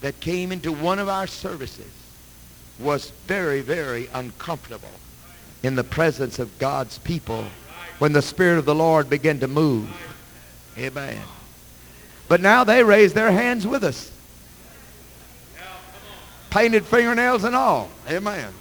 [0.00, 1.90] that came into one of our services
[2.78, 4.88] was very, very uncomfortable
[5.62, 7.44] in the presence of God's people
[7.98, 9.88] when the Spirit of the Lord began to move.
[10.76, 11.20] Amen.
[12.28, 14.10] But now they raise their hands with us.
[16.50, 17.90] Painted fingernails and all.
[18.08, 18.52] Amen.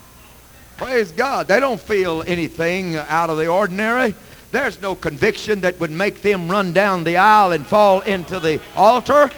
[0.77, 1.47] Praise God.
[1.47, 4.15] They don't feel anything out of the ordinary.
[4.51, 8.59] There's no conviction that would make them run down the aisle and fall into the
[8.75, 9.29] altar.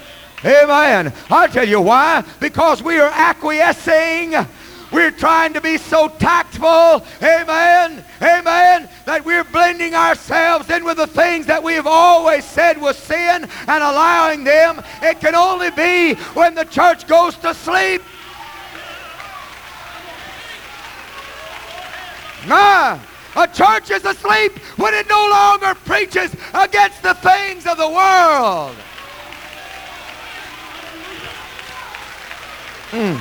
[0.44, 1.12] Amen.
[1.30, 2.24] I'll tell you why.
[2.40, 4.34] Because we are acquiescing.
[4.94, 11.08] We're trying to be so tactful, amen, amen, that we're blending ourselves in with the
[11.08, 14.80] things that we have always said was sin and allowing them.
[15.02, 18.02] It can only be when the church goes to sleep.
[22.46, 23.00] Nah,
[23.36, 28.76] a church is asleep when it no longer preaches against the things of the world.
[32.90, 33.18] Mm.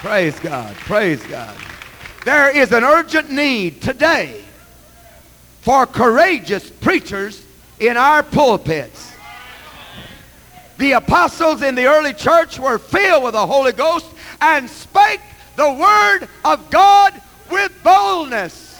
[0.00, 0.74] Praise God.
[0.76, 1.56] Praise God.
[2.24, 4.42] There is an urgent need today
[5.60, 7.44] for courageous preachers
[7.78, 9.12] in our pulpits.
[10.78, 14.06] The apostles in the early church were filled with the Holy Ghost
[14.40, 15.20] and spake
[15.56, 18.78] the word of God with boldness.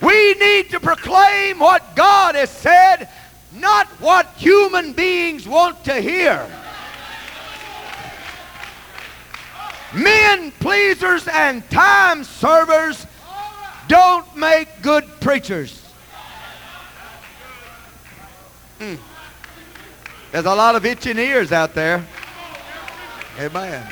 [0.00, 3.08] We need to proclaim what God has said,
[3.52, 6.46] not what human beings want to hear.
[9.92, 13.06] Men pleasers and time servers
[13.88, 15.84] don't make good preachers.
[18.78, 18.98] Mm.
[20.32, 22.06] There's a lot of itching ears out there.
[23.40, 23.90] Amen.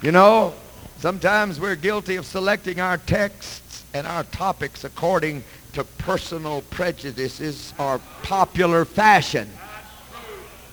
[0.00, 0.54] You know,
[1.00, 5.44] sometimes we're guilty of selecting our texts and our topics according
[5.74, 9.50] to personal prejudices or popular fashion.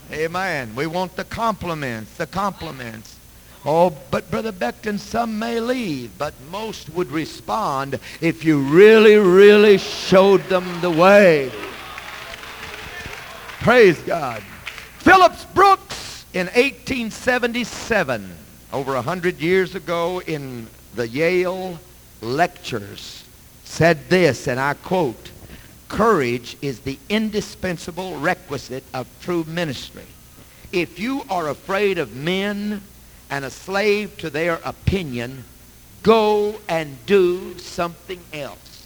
[0.09, 0.73] Amen.
[0.73, 3.17] We want the compliments, the compliments.
[3.65, 9.79] Oh, but Brother Becton, some may leave, but most would respond if you really, really
[9.79, 11.51] showed them the way.
[13.59, 14.41] Praise God.
[14.99, 16.04] Phillips Brooks
[16.35, 18.29] in 1877,
[18.73, 21.79] over a hundred years ago in the Yale
[22.19, 23.23] lectures,
[23.63, 25.31] said this, and I quote,
[25.87, 30.03] courage is the indispensable requisite of true ministry.
[30.73, 32.81] If you are afraid of men
[33.29, 35.45] and a slave to their opinion,
[36.03, 38.85] go and do something else.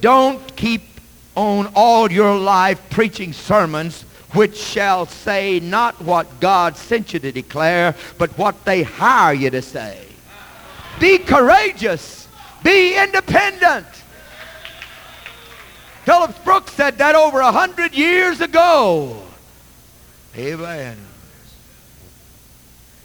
[0.00, 0.84] Don't keep
[1.36, 7.32] on all your life preaching sermons which shall say not what God sent you to
[7.32, 10.06] declare, but what they hire you to say.
[11.00, 12.28] Be courageous.
[12.62, 13.86] Be independent.
[16.04, 19.22] Phillips Brooks said that over a hundred years ago.
[20.36, 20.96] Amen.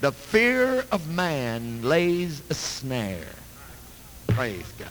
[0.00, 3.34] The fear of man lays a snare.
[4.28, 4.88] Praise God.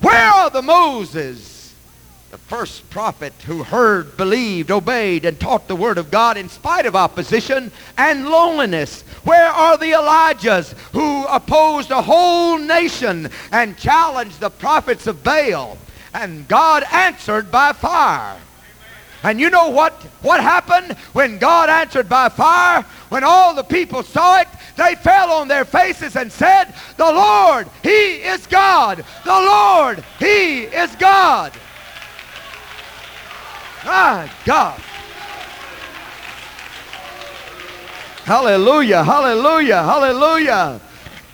[0.00, 1.57] Where are the Moses,
[2.30, 6.84] the first prophet who heard, believed, obeyed, and taught the word of God in spite
[6.84, 9.02] of opposition and loneliness?
[9.24, 15.78] Where are the Elijahs who opposed a whole nation and challenged the prophets of Baal?
[16.12, 18.38] And God answered by fire.
[19.22, 22.82] And you know what, what happened when God answered by fire?
[23.08, 27.68] When all the people saw it, they fell on their faces and said, The Lord,
[27.82, 29.04] He is God.
[29.24, 31.52] The Lord, He is God.
[33.84, 34.80] My God.
[38.24, 40.80] Hallelujah, hallelujah, hallelujah.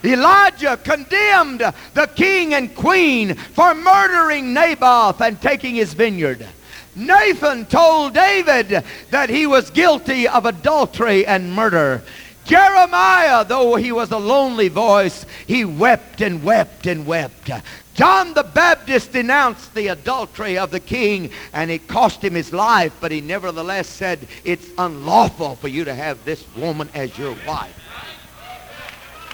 [0.05, 1.61] Elijah condemned
[1.95, 6.47] the king and queen for murdering Naboth and taking his vineyard.
[6.95, 12.03] Nathan told David that he was guilty of adultery and murder.
[12.45, 17.51] Jeremiah, though he was a lonely voice, he wept and wept and wept.
[17.95, 22.93] John the Baptist denounced the adultery of the king and it cost him his life,
[23.01, 27.81] but he nevertheless said, It's unlawful for you to have this woman as your wife.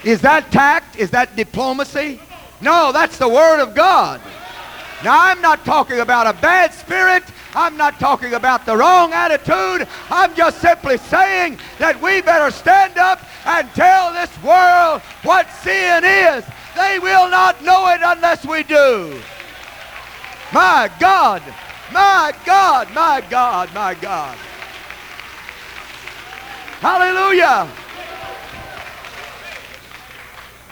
[0.04, 0.96] Is that tact?
[0.96, 2.20] Is that diplomacy?
[2.60, 4.20] No, that's the Word of God.
[5.02, 7.24] Now, I'm not talking about a bad spirit.
[7.54, 9.88] I'm not talking about the wrong attitude.
[10.10, 16.04] I'm just simply saying that we better stand up and tell this world what sin
[16.04, 16.44] is.
[16.76, 19.20] They will not know it unless we do.
[20.52, 21.42] My God,
[21.92, 24.36] my God, my God, my God.
[26.80, 27.68] Hallelujah.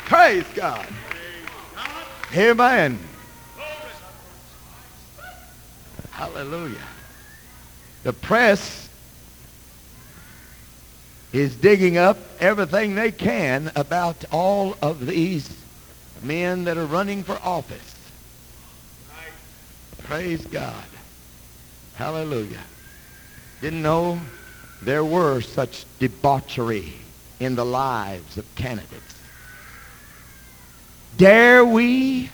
[0.07, 0.86] Praise God.
[2.34, 2.99] Amen.
[6.11, 6.76] Hallelujah.
[8.05, 8.88] The press
[11.32, 15.57] is digging up everything they can about all of these
[16.22, 17.94] men that are running for office.
[20.04, 20.84] Praise God.
[21.94, 22.62] Hallelujah.
[23.60, 24.20] Didn't know
[24.82, 26.94] there were such debauchery
[27.40, 29.14] in the lives of candidates.
[31.16, 32.30] Dare we,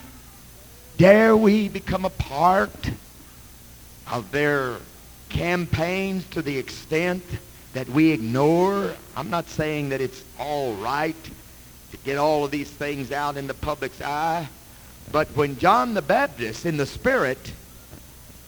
[0.98, 2.90] dare we become a part
[4.12, 4.76] of their
[5.30, 7.24] campaigns to the extent
[7.72, 8.94] that we ignore?
[9.16, 11.16] I'm not saying that it's all right
[12.04, 14.48] get all of these things out in the public's eye,
[15.10, 17.52] but when John the Baptist in the Spirit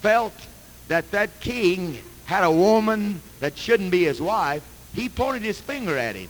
[0.00, 0.34] felt
[0.88, 4.62] that that king had a woman that shouldn't be his wife,
[4.94, 6.28] he pointed his finger at him.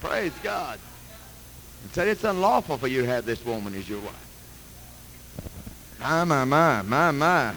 [0.00, 0.78] Praise God
[1.82, 4.26] and said, it's unlawful for you to have this woman as your wife.
[6.00, 7.54] My, my, my, my, my.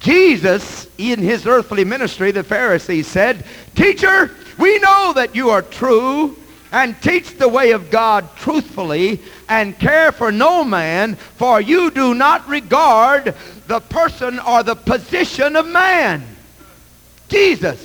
[0.00, 3.44] Jesus, in his earthly ministry, the Pharisees said,
[3.74, 6.36] Teacher, we know that you are true
[6.72, 12.14] and teach the way of God truthfully and care for no man, for you do
[12.14, 13.34] not regard
[13.66, 16.24] the person or the position of man.
[17.28, 17.84] Jesus.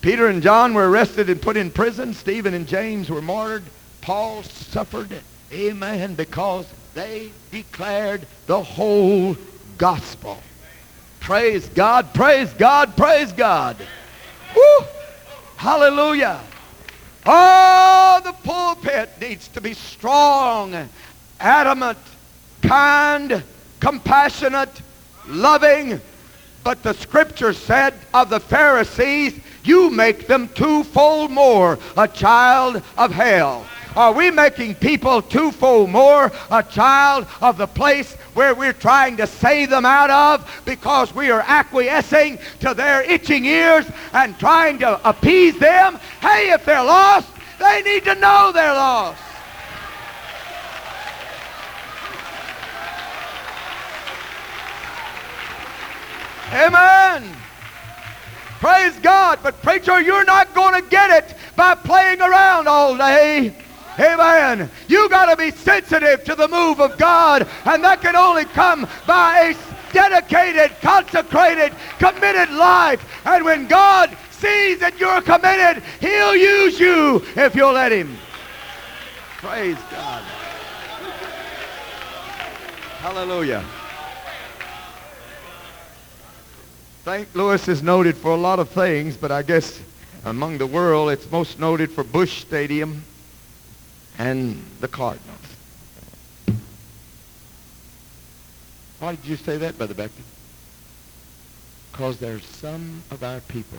[0.00, 2.12] Peter and John were arrested and put in prison.
[2.12, 3.62] Stephen and James were martyred.
[4.00, 5.12] Paul suffered,
[5.52, 9.36] amen, because they declared the whole
[9.78, 10.42] gospel.
[11.20, 13.76] Praise God, praise God, praise God.
[14.56, 14.86] Woo!
[15.56, 16.40] Hallelujah.
[17.24, 20.88] Oh, the pulpit needs to be strong,
[21.38, 21.98] adamant,
[22.62, 23.42] kind,
[23.80, 24.82] compassionate,
[25.28, 26.00] loving.
[26.64, 33.12] But the scripture said of the Pharisees, you make them twofold more a child of
[33.12, 33.66] hell.
[33.94, 39.26] Are we making people twofold more a child of the place where we're trying to
[39.26, 45.08] save them out of because we are acquiescing to their itching ears and trying to
[45.08, 45.96] appease them?
[46.20, 47.28] Hey, if they're lost,
[47.58, 49.20] they need to know they're lost.
[56.52, 57.34] Amen.
[58.60, 59.38] Praise God.
[59.42, 63.54] But preacher, you're not going to get it by playing around all day.
[63.98, 64.70] Amen.
[64.88, 68.86] You got to be sensitive to the move of God, and that can only come
[69.06, 73.04] by a dedicated, consecrated, committed life.
[73.26, 78.16] And when God sees that you're committed, he'll use you if you'll let him.
[79.38, 80.22] Praise God.
[83.00, 83.64] Hallelujah.
[87.04, 87.34] St.
[87.34, 89.80] Louis is noted for a lot of things, but I guess
[90.24, 93.02] among the world it's most noted for Busch Stadium
[94.18, 95.38] and the Cardinals.
[98.98, 100.22] Why did you say that, Brother Becton?
[101.90, 103.78] Because there's some of our people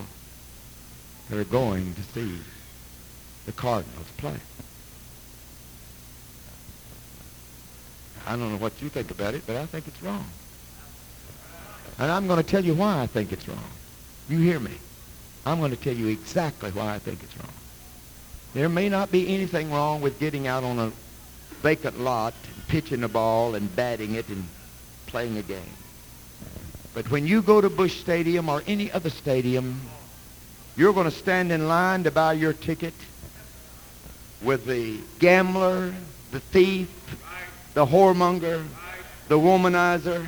[1.29, 2.37] that are going to see
[3.45, 4.35] the Cardinals play.
[8.25, 10.25] I don't know what you think about it, but I think it's wrong.
[11.99, 13.71] And I'm going to tell you why I think it's wrong.
[14.29, 14.71] You hear me.
[15.45, 17.53] I'm going to tell you exactly why I think it's wrong.
[18.53, 20.91] There may not be anything wrong with getting out on a
[21.61, 22.33] vacant lot,
[22.67, 24.45] pitching a ball and batting it and
[25.07, 25.61] playing a game.
[26.93, 29.81] But when you go to Busch Stadium or any other stadium,
[30.75, 32.93] you're going to stand in line to buy your ticket
[34.41, 35.93] with the gambler,
[36.31, 36.89] the thief,
[37.73, 38.63] the whoremonger,
[39.29, 40.25] the womanizer,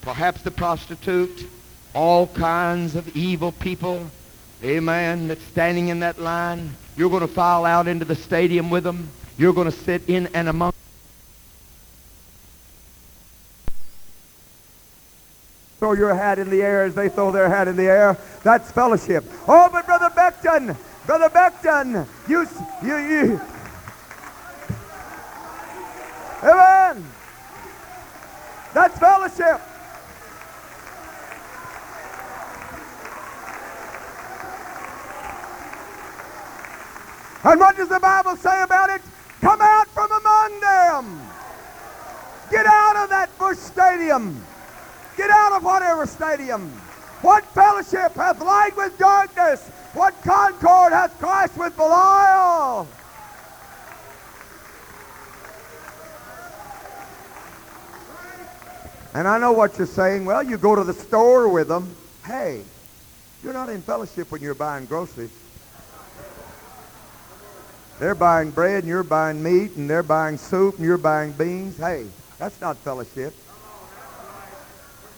[0.00, 1.46] perhaps the prostitute,
[1.94, 4.10] all kinds of evil people
[4.62, 6.74] amen, that's standing in that line.
[6.98, 9.08] You're going to file out into the stadium with them.
[9.38, 10.72] You're going to sit in and among
[15.78, 18.18] Throw your hat in the air as they throw their hat in the air.
[18.42, 19.24] That's fellowship.
[19.46, 20.76] Oh, but Brother Becton,
[21.06, 22.48] Brother Becton, you,
[22.82, 23.40] you, you.
[26.42, 27.06] Amen.
[28.74, 29.60] That's fellowship.
[37.48, 39.00] And what does the Bible say about it?
[39.40, 41.20] Come out from among them.
[42.50, 44.44] Get out of that Busch Stadium.
[45.16, 46.68] Get out of whatever stadium.
[47.22, 49.66] What fellowship hath light with darkness?
[49.94, 52.86] What concord hath Christ with Belial?
[59.14, 60.26] And I know what you're saying.
[60.26, 61.96] Well, you go to the store with them.
[62.26, 62.62] Hey,
[63.42, 65.30] you're not in fellowship when you're buying groceries.
[67.98, 71.76] They're buying bread and you're buying meat and they're buying soup and you're buying beans.
[71.78, 72.06] Hey,
[72.38, 73.34] that's not fellowship.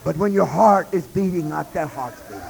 [0.03, 2.41] But when your heart is beating like that heart's beating.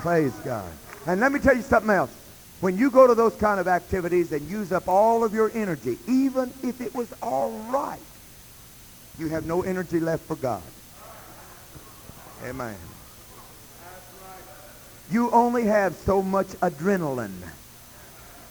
[0.00, 0.70] Praise God.
[1.06, 2.14] And let me tell you something else.
[2.60, 5.96] When you go to those kind of activities and use up all of your energy,
[6.06, 8.00] even if it was all right,
[9.18, 10.62] you have no energy left for God.
[12.44, 12.76] Amen.
[15.10, 17.42] You only have so much adrenaline.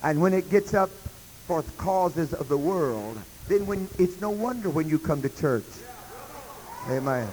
[0.03, 0.89] And when it gets up
[1.47, 5.65] for causes of the world, then when it's no wonder when you come to church.
[6.89, 7.27] Amen.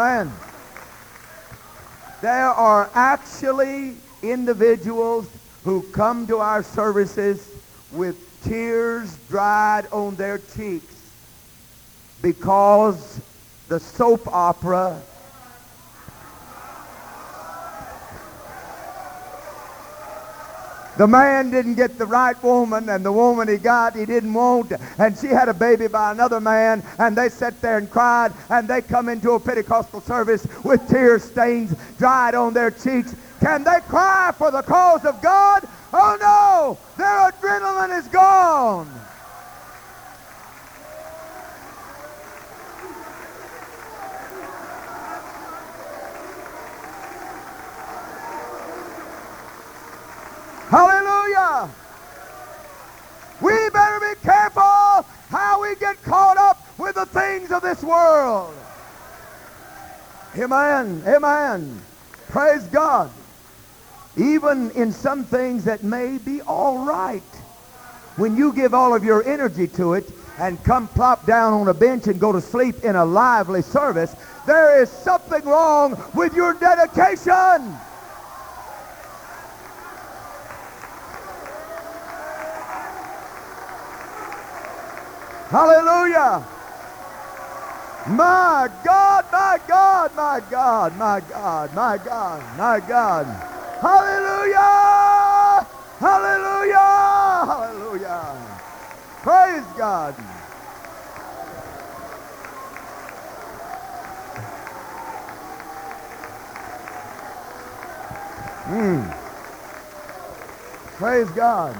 [0.00, 0.32] Amen.
[2.22, 5.28] There are actually individuals
[5.62, 7.46] who come to our services
[7.92, 10.94] with tears dried on their cheeks
[12.22, 13.20] because
[13.68, 15.02] the soap opera
[20.98, 24.72] The man didn't get the right woman, and the woman he got, he didn't want.
[24.98, 28.68] And she had a baby by another man, and they sat there and cried, and
[28.68, 33.14] they come into a Pentecostal service with tear stains dried on their cheeks.
[33.40, 35.66] Can they cry for the cause of God?
[35.92, 36.78] Oh no!
[36.96, 38.88] Their adrenaline is gone.
[50.70, 51.68] Hallelujah!
[53.40, 54.62] We better be careful
[55.30, 58.54] how we get caught up with the things of this world.
[60.38, 61.02] Amen.
[61.08, 61.80] Amen.
[62.28, 63.10] Praise God.
[64.16, 67.20] Even in some things that may be all right,
[68.14, 70.08] when you give all of your energy to it
[70.38, 74.14] and come plop down on a bench and go to sleep in a lively service,
[74.46, 77.76] there is something wrong with your dedication.
[85.50, 86.46] Hallelujah.
[88.06, 93.26] My God, my God, my God, my God, my God, my God.
[93.82, 95.66] Hallelujah.
[95.98, 96.78] Hallelujah.
[97.50, 98.60] Hallelujah.
[99.22, 100.14] Praise God.
[108.68, 109.12] Mm.
[110.96, 111.76] Praise God.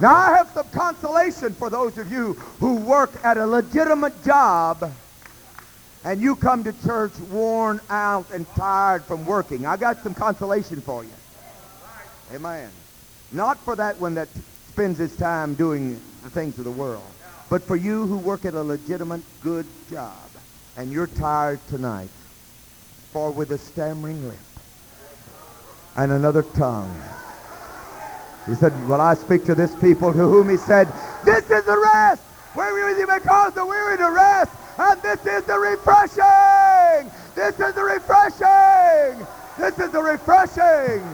[0.00, 4.90] Now, I have some consolation for those of you who work at a legitimate job
[6.04, 9.66] and you come to church worn out and tired from working.
[9.66, 11.10] I got some consolation for you.
[12.34, 12.70] Amen.
[13.32, 14.28] Not for that one that
[14.68, 17.04] spends his time doing the things of the world,
[17.50, 20.16] but for you who work at a legitimate, good job
[20.76, 22.08] and you're tired tonight,
[23.12, 24.38] for with a stammering lip
[25.96, 26.94] and another tongue.
[28.50, 30.88] He said, Well, I speak to this people to whom he said,
[31.24, 32.24] This is the rest.
[32.54, 34.50] Where we with you because the weary to rest.
[34.76, 37.12] And this is the refreshing.
[37.36, 39.26] This is the refreshing.
[39.56, 41.04] This is the refreshing.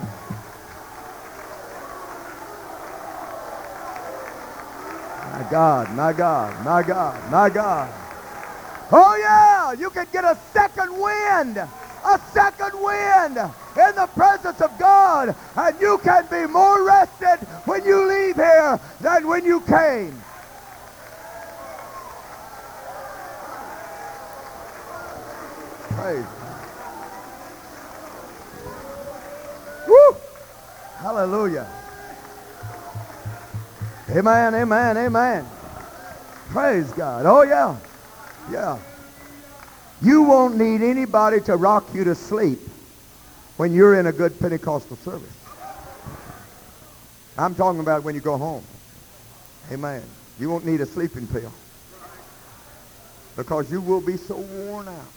[5.33, 7.93] My God, my God, my God, my God.
[8.91, 11.59] Oh yeah, you can get a second wind.
[12.07, 13.37] A second wind.
[13.37, 15.35] in the presence of God.
[15.57, 20.23] And you can be more rested when you leave here than when you came.
[25.91, 26.25] Praise.
[29.89, 30.17] Woo!
[30.99, 31.67] Hallelujah.
[34.11, 35.47] Amen, amen, amen.
[36.51, 37.27] Praise God.
[37.27, 37.77] Oh, yeah.
[38.51, 38.79] Yeah.
[40.03, 42.61] You won't need anybody to rock you to sleep
[43.57, 45.33] when you're in a good Pentecostal service.
[47.39, 48.65] I'm talking about when you go home.
[49.73, 50.03] Amen.
[50.39, 51.53] You won't need a sleeping pill
[53.37, 55.13] because you will be so worn out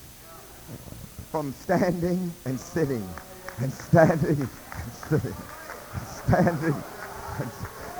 [1.31, 3.07] from standing and sitting
[3.59, 5.35] and standing and sitting
[5.93, 6.83] and standing
[7.39, 7.51] and,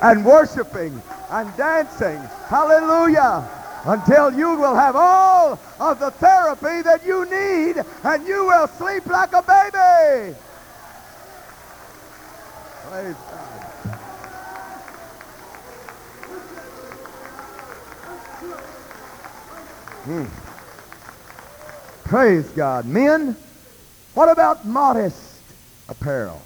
[0.02, 2.18] and worshiping and dancing.
[2.48, 3.59] Hallelujah.
[3.84, 9.06] Until you will have all of the therapy that you need and you will sleep
[9.06, 10.36] like a baby.
[12.90, 13.50] Praise God.
[20.04, 20.24] Hmm.
[22.04, 22.84] Praise God.
[22.84, 23.36] Men,
[24.14, 25.40] what about modest
[25.88, 26.42] apparel?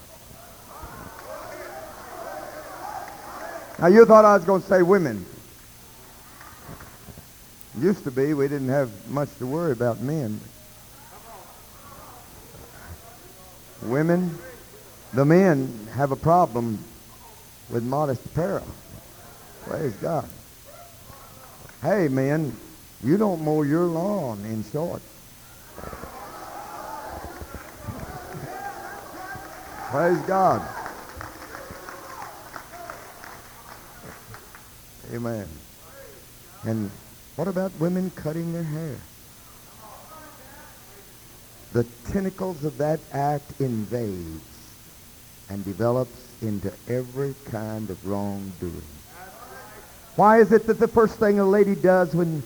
[3.79, 5.27] Now, you thought I was going to say women.
[7.81, 10.41] Used to be, we didn't have much to worry about men.
[13.83, 14.39] Women,
[15.13, 16.79] the men have a problem
[17.71, 18.67] with modest apparel.
[19.65, 20.29] Praise God.
[21.83, 22.57] Hey, men,
[23.03, 25.05] you don't mow your lawn in shorts.
[29.91, 30.63] Praise God.
[35.13, 35.47] Amen.
[36.65, 36.91] And
[37.37, 38.97] what about women cutting their hair?
[41.73, 44.41] The tentacles of that act invades
[45.49, 48.83] and develops into every kind of wrongdoing.
[50.17, 52.43] Why is it that the first thing a lady does when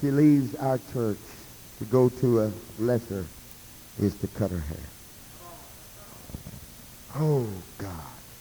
[0.00, 1.18] she leaves our church
[1.78, 3.24] to go to a lesser
[4.00, 4.78] is to cut her hair?
[7.14, 7.46] Oh,
[7.78, 7.90] God.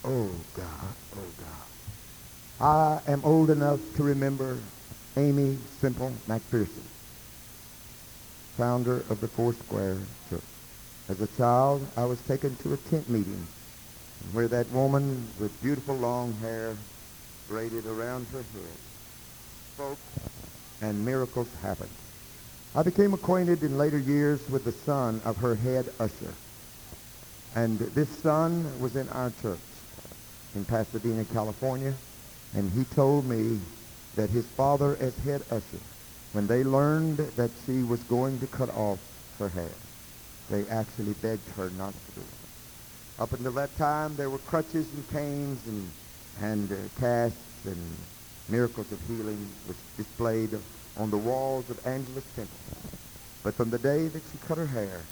[0.03, 0.95] Oh, God.
[1.15, 3.05] Oh, God.
[3.07, 4.57] I am old enough to remember
[5.17, 6.83] Aimee Semple McPherson,
[8.57, 9.97] founder of the Foursquare
[10.29, 10.39] Church.
[11.09, 13.45] As a child, I was taken to a tent meeting
[14.31, 16.77] where that woman with beautiful long hair
[17.49, 18.77] braided around her head
[19.73, 19.97] spoke
[20.81, 21.89] and miracles happened.
[22.73, 26.33] I became acquainted in later years with the son of her head usher.
[27.53, 29.59] And this son was in our church
[30.55, 31.93] in Pasadena, California,
[32.55, 33.59] and he told me
[34.15, 35.81] that his father as head usher,
[36.33, 38.99] when they learned that she was going to cut off
[39.39, 39.71] her hair,
[40.49, 43.21] they actually begged her not to do it.
[43.21, 45.91] Up until that time, there were crutches and canes and,
[46.41, 47.97] and uh, casts and
[48.49, 50.49] miracles of healing which displayed
[50.97, 52.59] on the walls of Angelus Temple.
[53.43, 55.03] But from the day that she cut her hair,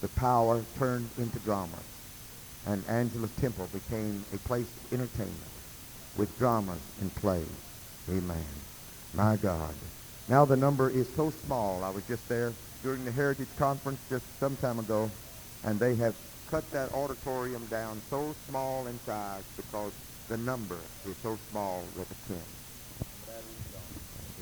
[0.00, 1.78] the power turned into drama.
[2.66, 5.34] And Angelus Temple became a place of entertainment
[6.16, 7.67] with dramas and plays.
[8.10, 8.46] Amen.
[9.12, 9.74] My God.
[10.28, 11.84] Now the number is so small.
[11.84, 15.10] I was just there during the Heritage Conference just some time ago,
[15.64, 16.14] and they have
[16.46, 19.92] cut that auditorium down so small in size because
[20.28, 22.42] the number is so small with a 10.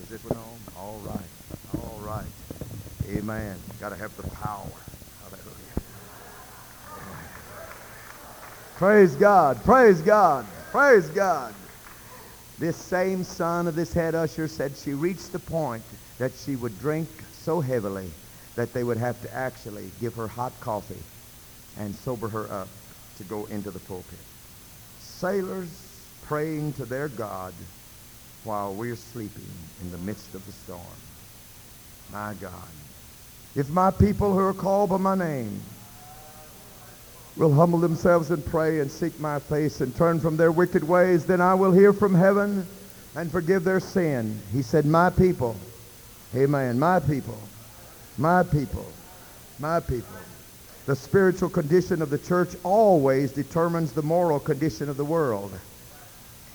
[0.03, 0.61] Is this one on?
[0.77, 1.31] All right.
[1.75, 2.27] All right.
[3.09, 3.63] Amen.
[3.81, 4.85] Got to have the power.
[5.21, 5.73] Hallelujah.
[8.77, 9.65] Praise God.
[9.65, 10.47] Praise God.
[10.71, 11.55] Praise God.
[12.59, 15.85] This same son of this head usher said she reached the point
[16.19, 18.15] that she would drink so heavily
[18.55, 21.05] that they would have to actually give her hot coffee
[21.77, 22.69] and sober her up
[23.17, 24.25] to go into the pulpit.
[24.97, 27.55] Sailors praying to their God
[28.43, 31.01] while we're sleeping in the midst of the storm.
[32.09, 32.73] My God.
[33.55, 35.63] If my people who are called by my name
[37.37, 41.27] will humble themselves and pray and seek my face and turn from their wicked ways,
[41.27, 42.67] then I will hear from heaven
[43.15, 44.41] and forgive their sin.
[44.53, 45.57] He said, my people.
[46.35, 46.79] Amen.
[46.79, 47.39] My people.
[48.19, 48.87] My people.
[49.59, 50.07] My people.
[50.87, 55.53] The spiritual condition of the church always determines the moral condition of the world.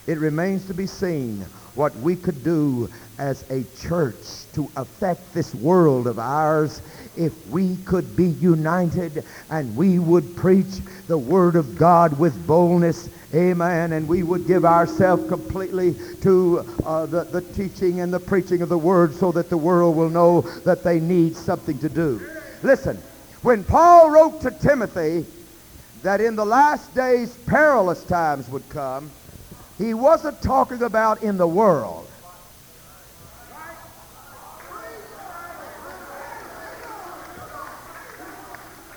[0.08, 1.42] It remains to be seen
[1.76, 2.90] what we could do
[3.20, 6.82] as a church to affect this world of ours.
[7.16, 13.10] If we could be united and we would preach the word of God with boldness
[13.34, 18.62] amen and we would give ourselves completely to uh, the, the teaching and the preaching
[18.62, 22.28] of the word so that the world will know that they need something to do.
[22.64, 22.98] Listen
[23.42, 25.26] when paul wrote to timothy
[26.04, 29.12] that in the last days perilous times would come,
[29.82, 32.08] he wasn't talking about in the world.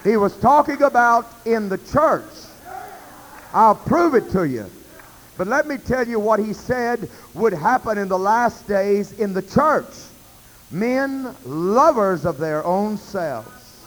[0.02, 2.24] He was talking about in the church.
[3.54, 4.70] I'll prove it to you.
[5.38, 9.32] But let me tell you what he said would happen in the last days in
[9.32, 9.86] the church.
[10.70, 13.86] Men lovers of their own selves,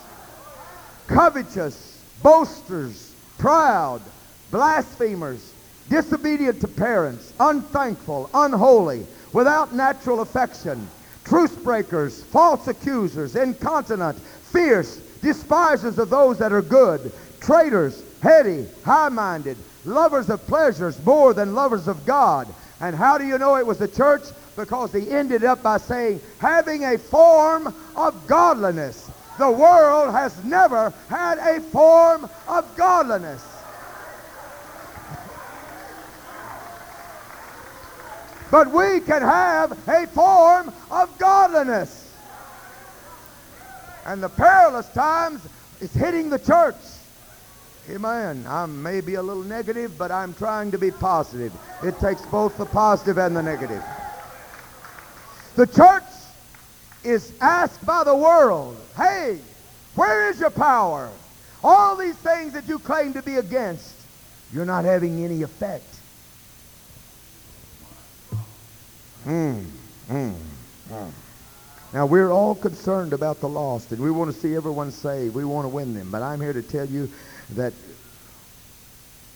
[1.06, 4.02] covetous, boasters, proud,
[4.50, 5.54] blasphemers,
[5.90, 10.88] disobedient to parents, unthankful, unholy, without natural affection,
[11.24, 19.58] truce breakers, false accusers, incontinent, fierce, despisers of those that are good, traitors, heady, high-minded,
[19.86, 22.48] lovers of pleasures more than lovers of God.
[22.80, 24.24] And how do you know it was the church?
[24.56, 29.10] Because he ended up by saying, having a form of godliness.
[29.38, 33.57] The world has never had a form of godliness.
[38.50, 42.14] But we can have a form of godliness.
[44.06, 45.42] And the perilous times
[45.82, 46.76] is hitting the church.
[47.90, 48.46] Amen.
[48.48, 51.54] I may be a little negative, but I'm trying to be positive.
[51.84, 53.84] It takes both the positive and the negative.
[55.56, 56.04] The church
[57.04, 59.40] is asked by the world, hey,
[59.96, 61.10] where is your power?
[61.64, 63.96] All these things that you claim to be against,
[64.54, 65.97] you're not having any effect.
[69.28, 69.60] Hmm.
[70.08, 70.32] Hmm.
[70.88, 71.10] Hmm.
[71.92, 75.36] Now, we're all concerned about the lost, and we want to see everyone saved.
[75.36, 76.12] We want to win them.
[76.12, 77.12] But I'm here to tell you
[77.56, 77.74] that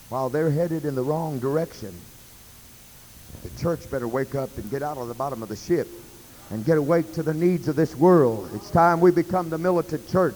[0.07, 1.93] while they're headed in the wrong direction,
[3.43, 5.89] the church better wake up and get out of the bottom of the ship
[6.51, 8.49] and get awake to the needs of this world.
[8.53, 10.35] It's time we become the militant church.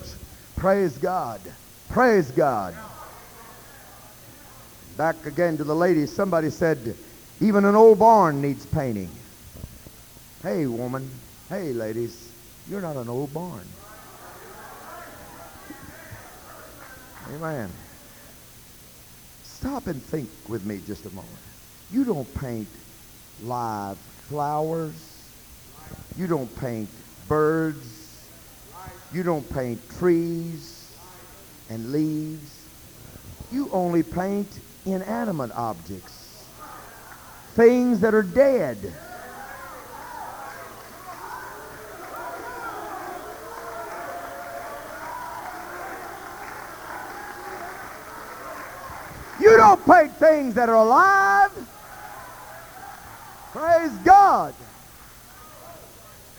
[0.57, 1.39] Praise God.
[1.87, 2.75] Praise God.
[4.97, 6.93] Back again to the ladies, somebody said,
[7.39, 9.09] even an old barn needs painting.
[10.45, 11.09] Hey, woman.
[11.49, 12.31] Hey, ladies.
[12.69, 13.65] You're not an old barn.
[17.33, 17.71] Amen.
[19.41, 21.33] Stop and think with me just a moment.
[21.91, 22.67] You don't paint
[23.41, 23.97] live
[24.29, 24.93] flowers.
[26.15, 26.89] You don't paint
[27.27, 28.23] birds.
[29.11, 30.95] You don't paint trees
[31.71, 32.67] and leaves.
[33.51, 36.45] You only paint inanimate objects.
[37.55, 38.93] Things that are dead.
[49.65, 51.51] Don't paint things that are alive.
[53.51, 54.53] Praise God.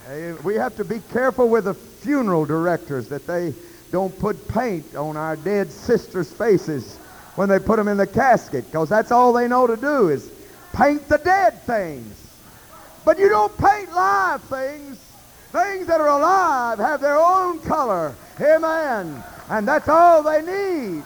[0.07, 3.53] Hey, we have to be careful with the funeral directors that they
[3.91, 6.99] don't put paint on our dead sisters' faces
[7.35, 10.31] when they put them in the casket because that's all they know to do is
[10.73, 12.33] paint the dead things.
[13.05, 14.99] But you don't paint live things.
[15.51, 18.15] Things that are alive have their own color.
[18.41, 19.21] Amen.
[19.51, 21.03] And that's all they need.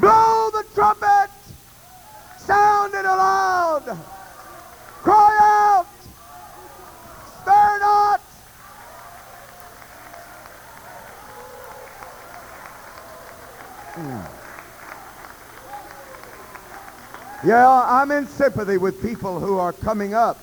[0.00, 1.30] Blow the trumpet.
[2.38, 3.98] Sound it aloud.
[5.02, 5.86] Cry out.
[7.40, 8.20] Spare not.
[17.44, 20.38] Yeah, I'm in sympathy with people who are coming up.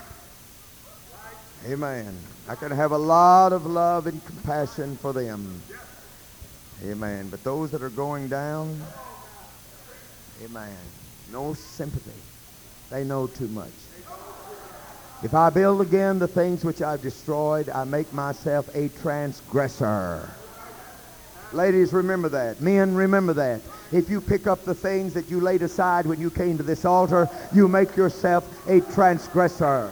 [1.67, 2.15] Amen.
[2.47, 5.61] I can have a lot of love and compassion for them.
[6.85, 7.29] Amen.
[7.29, 8.81] But those that are going down,
[10.43, 10.77] amen,
[11.31, 12.11] no sympathy.
[12.89, 13.69] They know too much.
[15.23, 20.27] If I build again the things which I've destroyed, I make myself a transgressor.
[21.53, 22.59] Ladies, remember that.
[22.59, 23.61] Men, remember that.
[23.91, 26.85] If you pick up the things that you laid aside when you came to this
[26.85, 29.91] altar, you make yourself a transgressor.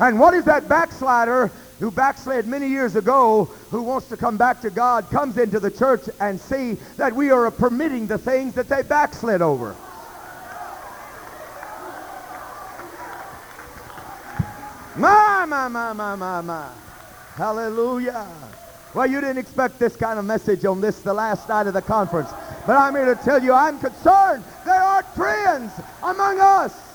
[0.00, 4.60] And what is that backslider who backslid many years ago, who wants to come back
[4.62, 8.68] to God, comes into the church and see that we are permitting the things that
[8.68, 9.76] they backslid over?
[14.96, 16.68] My, my, my, my, my, my.
[17.36, 18.26] Hallelujah.
[18.94, 21.82] Well, you didn't expect this kind of message on this, the last night of the
[21.82, 22.30] conference.
[22.66, 24.42] But I'm here to tell you I'm concerned.
[24.64, 25.72] There are trends
[26.02, 26.87] among us.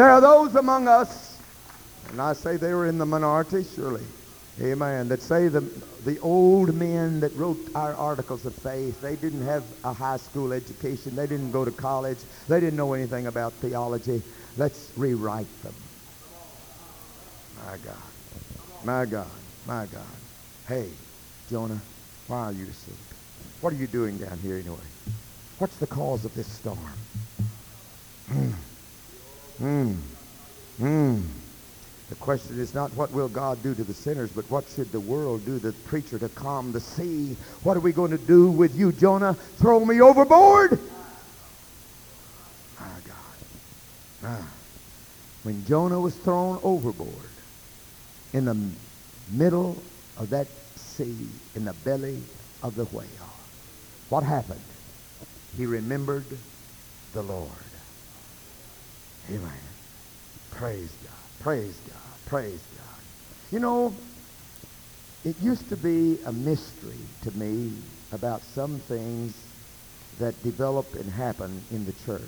[0.00, 1.36] There are those among us,
[2.08, 4.02] and I say they were in the minority, surely.
[4.58, 5.08] Amen.
[5.08, 5.60] That say the,
[6.06, 10.54] the old men that wrote our articles of faith, they didn't have a high school
[10.54, 11.14] education.
[11.14, 12.16] They didn't go to college.
[12.48, 14.22] They didn't know anything about theology.
[14.56, 15.74] Let's rewrite them.
[17.66, 18.84] My God.
[18.86, 19.40] My God.
[19.66, 20.16] My God.
[20.66, 20.88] Hey,
[21.50, 21.78] Jonah,
[22.26, 22.96] why are you asleep?
[23.60, 24.78] What are you doing down here anyway?
[25.58, 26.78] What's the cause of this storm?
[28.28, 28.52] Hmm.
[29.60, 29.92] Hmm.
[30.78, 31.20] Hmm.
[32.08, 34.98] The question is not what will God do to the sinners, but what should the
[34.98, 37.36] world do to the preacher to calm the sea?
[37.62, 39.34] What are we going to do with you, Jonah?
[39.34, 40.80] Throw me overboard?
[42.80, 44.24] My God.
[44.24, 44.46] Ah.
[45.42, 47.14] When Jonah was thrown overboard
[48.32, 48.56] in the
[49.30, 49.80] middle
[50.16, 50.46] of that
[50.76, 52.22] sea, in the belly
[52.62, 53.06] of the whale,
[54.08, 54.60] what happened?
[55.56, 56.24] He remembered
[57.12, 57.50] the Lord.
[59.28, 59.50] Amen.
[60.52, 61.12] Praise God.
[61.40, 62.18] Praise God.
[62.26, 63.02] Praise God.
[63.52, 63.94] You know,
[65.24, 67.72] it used to be a mystery to me
[68.12, 69.34] about some things
[70.18, 72.20] that develop and happen in the church.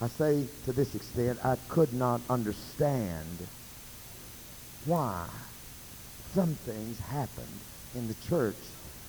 [0.00, 3.38] I say to this extent, I could not understand
[4.84, 5.26] why
[6.34, 7.46] some things happened
[7.94, 8.56] in the church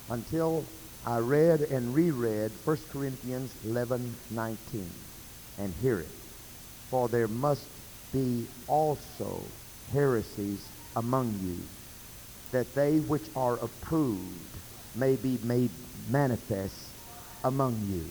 [0.10, 0.64] until
[1.05, 4.89] I read and reread 1 Corinthians 11, 19.
[5.60, 6.16] And hear it.
[6.89, 7.65] For there must
[8.13, 9.41] be also
[9.91, 10.65] heresies
[10.95, 11.57] among you,
[12.51, 14.57] that they which are approved
[14.95, 15.69] may be made
[16.09, 16.89] manifest
[17.43, 18.05] among you.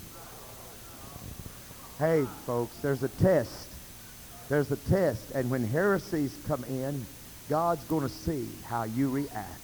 [1.99, 3.69] Hey, folks, there's a test.
[4.49, 5.31] There's a test.
[5.35, 7.07] And when heresies come in,
[7.49, 9.61] God's going to see how you react.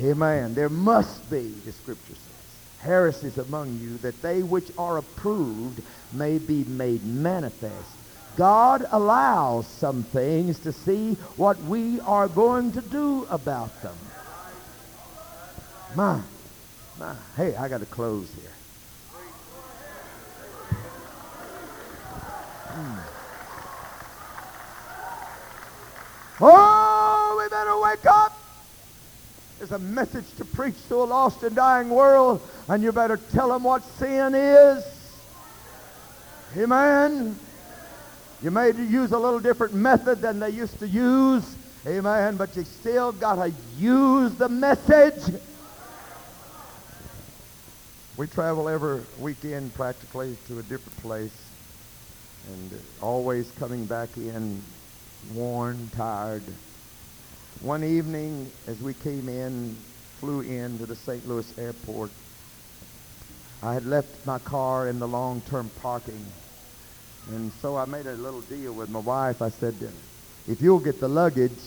[0.00, 0.54] Amen.
[0.54, 2.14] There must be, the scripture
[2.86, 5.82] heresies among you, that they which are approved
[6.12, 7.96] may be made manifest.
[8.36, 13.96] God allows some things to see what we are going to do about them.
[15.94, 16.20] My,
[16.98, 18.50] my, hey, I got to close here.
[22.68, 23.16] Hmm.
[26.40, 28.38] Oh, we better wake up.
[29.58, 33.48] There's a message to preach to a lost and dying world, and you better tell
[33.48, 34.84] them what sin is.
[36.56, 37.38] Amen.
[38.42, 41.56] You may use a little different method than they used to use.
[41.86, 42.36] Amen.
[42.36, 45.34] But you still got to use the message.
[48.16, 51.36] We travel every weekend practically to a different place
[52.48, 54.62] and always coming back in
[55.34, 56.42] worn, tired.
[57.60, 59.76] One evening as we came in,
[60.20, 61.26] flew in to the St.
[61.28, 62.10] Louis airport,
[63.62, 66.24] I had left my car in the long-term parking
[67.28, 69.42] and so I made a little deal with my wife.
[69.42, 69.74] I said,
[70.46, 71.58] if you'll get the luggage,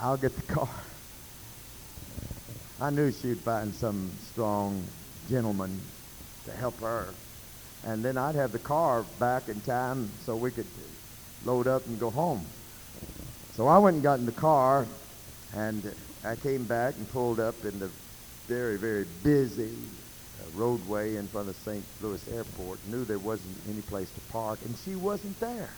[0.00, 0.68] I'll get the car.
[2.80, 4.84] I knew she'd find some strong
[5.30, 5.80] gentleman
[6.46, 7.06] to help her.
[7.84, 10.66] And then I'd have the car back in time so we could
[11.44, 12.44] load up and go home.
[13.54, 14.86] So I went and got in the car,
[15.54, 15.94] and
[16.24, 17.88] I came back and pulled up in the
[18.48, 19.76] very, very busy
[20.54, 21.84] roadway in front of St.
[22.00, 25.70] Louis Airport, knew there wasn't any place to park, and she wasn't there.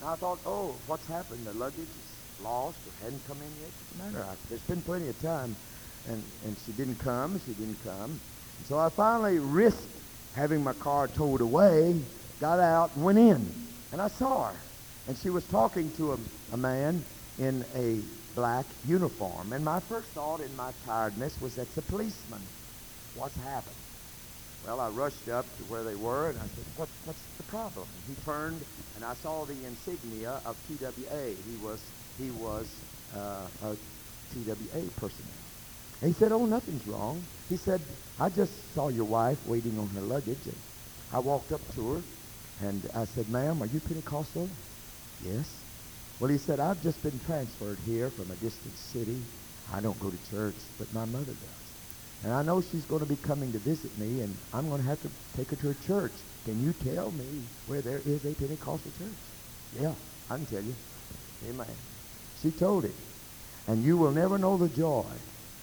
[0.00, 1.44] And I thought, oh, what's happened?
[1.46, 3.70] The luggage is lost or hadn't come in yet?
[3.98, 4.26] Doesn't matter.
[4.30, 5.56] I, there's been plenty of time.
[6.08, 7.40] And, and she didn't come.
[7.46, 8.10] She didn't come.
[8.10, 9.88] And so I finally risked
[10.34, 12.00] having my car towed away,
[12.40, 13.50] got out, and went in.
[13.92, 14.56] And I saw her.
[15.08, 16.18] And she was talking to a,
[16.52, 17.04] a man
[17.38, 18.00] in a
[18.34, 19.52] black uniform.
[19.52, 22.40] And my first thought in my tiredness was that's a policeman.
[23.16, 23.76] What's happened?
[24.66, 27.86] Well, I rushed up to where they were, and I said, what, what's the problem?
[27.94, 28.60] And he turned,
[28.96, 31.28] and I saw the insignia of TWA.
[31.28, 31.80] He was,
[32.18, 32.68] he was
[33.16, 33.76] uh, a
[34.34, 35.32] TWA personnel.
[36.02, 37.22] And he said, oh, nothing's wrong.
[37.48, 37.80] He said,
[38.20, 40.56] I just saw your wife waiting on her luggage, and
[41.12, 42.02] I walked up to her,
[42.60, 44.48] and I said, ma'am, are you Pentecostal?
[45.24, 45.48] Yes.
[46.20, 49.22] Well, he said, I've just been transferred here from a distant city.
[49.72, 51.65] I don't go to church, but my mother does.
[52.24, 54.88] And I know she's going to be coming to visit me, and I'm going to
[54.88, 56.12] have to take her to a church.
[56.44, 59.80] Can you tell me where there is a Pentecostal church?
[59.80, 59.92] Yeah,
[60.30, 60.74] I can tell you.
[61.48, 61.66] Amen.
[62.42, 62.94] She told him.
[63.68, 65.04] And you will never know the joy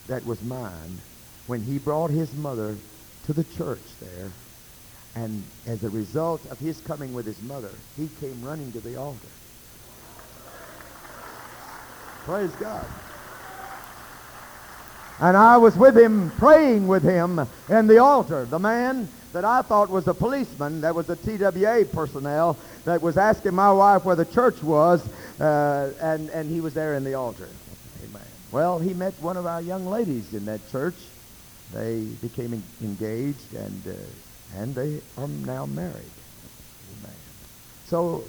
[0.07, 0.99] that was mine
[1.47, 2.75] when he brought his mother
[3.25, 4.29] to the church there.
[5.15, 8.95] And as a result of his coming with his mother, he came running to the
[8.95, 9.27] altar.
[12.25, 12.85] Praise God.
[15.19, 18.45] And I was with him, praying with him in the altar.
[18.45, 23.17] The man that I thought was a policeman, that was a TWA personnel, that was
[23.17, 25.07] asking my wife where the church was,
[25.39, 27.49] uh, and, and he was there in the altar.
[28.03, 28.21] Amen.
[28.51, 30.95] Well, he met one of our young ladies in that church.
[31.73, 36.11] They became en- engaged, and uh, and they are now married.
[37.01, 37.15] Amen.
[37.87, 38.23] So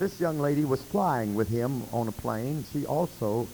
[0.00, 2.64] this young lady was flying with him on a plane.
[2.72, 3.46] She also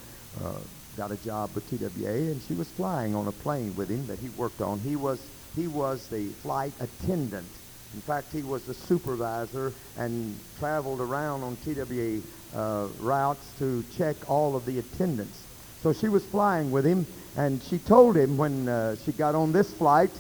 [0.43, 0.53] uh,
[0.97, 4.19] got a job with TWA, and she was flying on a plane with him that
[4.19, 4.79] he worked on.
[4.81, 5.21] He was
[5.57, 7.47] he was the flight attendant.
[7.95, 12.21] In fact, he was the supervisor and traveled around on TWA
[12.59, 15.39] uh, routes to check all of the attendants.
[15.83, 19.53] So she was flying with him, and she told him when uh, she got on
[19.53, 20.11] this flight,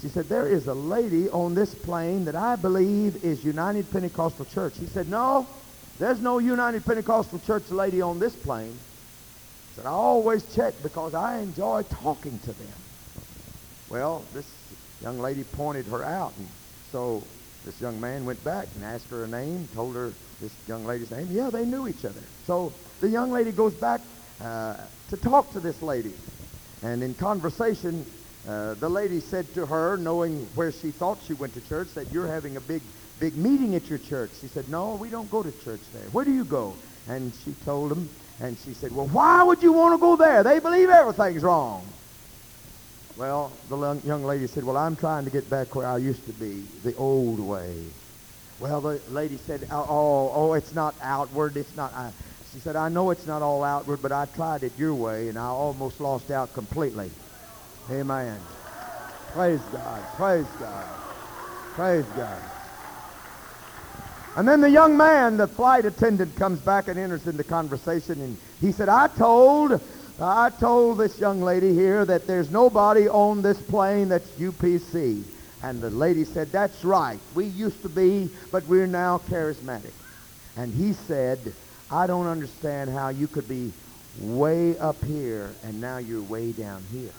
[0.00, 4.46] she said, there is a lady on this plane that I believe is United Pentecostal
[4.46, 4.78] Church.
[4.78, 5.46] He said, no,
[5.98, 8.76] there's no United Pentecostal Church lady on this plane.
[9.80, 12.76] Said, I always check because I enjoy talking to them.
[13.88, 14.44] Well, this
[15.00, 16.46] young lady pointed her out, and
[16.92, 17.26] so
[17.64, 21.10] this young man went back and asked her a name, told her this young lady's
[21.10, 21.28] name.
[21.30, 22.22] Yeah, they knew each other.
[22.46, 24.02] So the young lady goes back
[24.38, 24.76] uh,
[25.08, 26.12] to talk to this lady.
[26.82, 28.04] And in conversation,
[28.46, 32.12] uh, the lady said to her, knowing where she thought she went to church, that
[32.12, 32.82] you're having a big,
[33.18, 34.32] big meeting at your church.
[34.42, 36.10] She said, no, we don't go to church there.
[36.10, 36.76] Where do you go?
[37.08, 38.10] And she told him,
[38.40, 40.42] and she said, well, why would you want to go there?
[40.42, 41.92] They believe everything's wrong.
[43.14, 46.32] Well, the young- lady said, well, I'm trying to get back where I used to
[46.32, 47.92] be, the old way.
[48.58, 51.56] Well, the lady said, oh, oh, oh it's not outward.
[51.56, 51.92] It's not.
[51.94, 52.12] I,
[52.50, 55.38] she said, I know it's not all outward, but I tried it your way, and
[55.38, 57.10] I almost lost out completely.
[57.90, 58.40] Amen.
[59.32, 60.02] Praise God.
[60.16, 60.98] Praise God.
[61.74, 62.59] Praise God.
[64.40, 68.38] And then the young man, the flight attendant, comes back and enters into conversation, and
[68.62, 69.78] he said, I told,
[70.18, 75.22] I told this young lady here that there's nobody on this plane that's UPC.
[75.62, 77.18] And the lady said, that's right.
[77.34, 79.92] We used to be, but we're now charismatic.
[80.56, 81.52] And he said,
[81.90, 83.74] I don't understand how you could be
[84.22, 87.12] way up here and now you're way down here.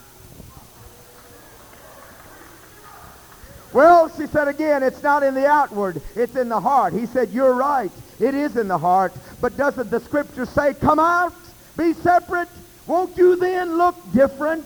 [3.73, 6.93] Well, she said again, it's not in the outward, it's in the heart.
[6.93, 7.91] He said, you're right.
[8.19, 9.13] It is in the heart.
[9.39, 11.33] But doesn't the scripture say, come out,
[11.77, 12.49] be separate?
[12.85, 14.65] Won't you then look different?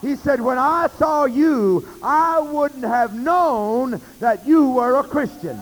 [0.00, 5.60] He said, when I saw you, I wouldn't have known that you were a Christian.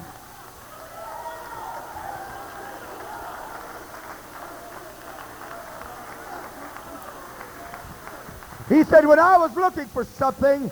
[8.68, 10.70] He said, when I was looking for something,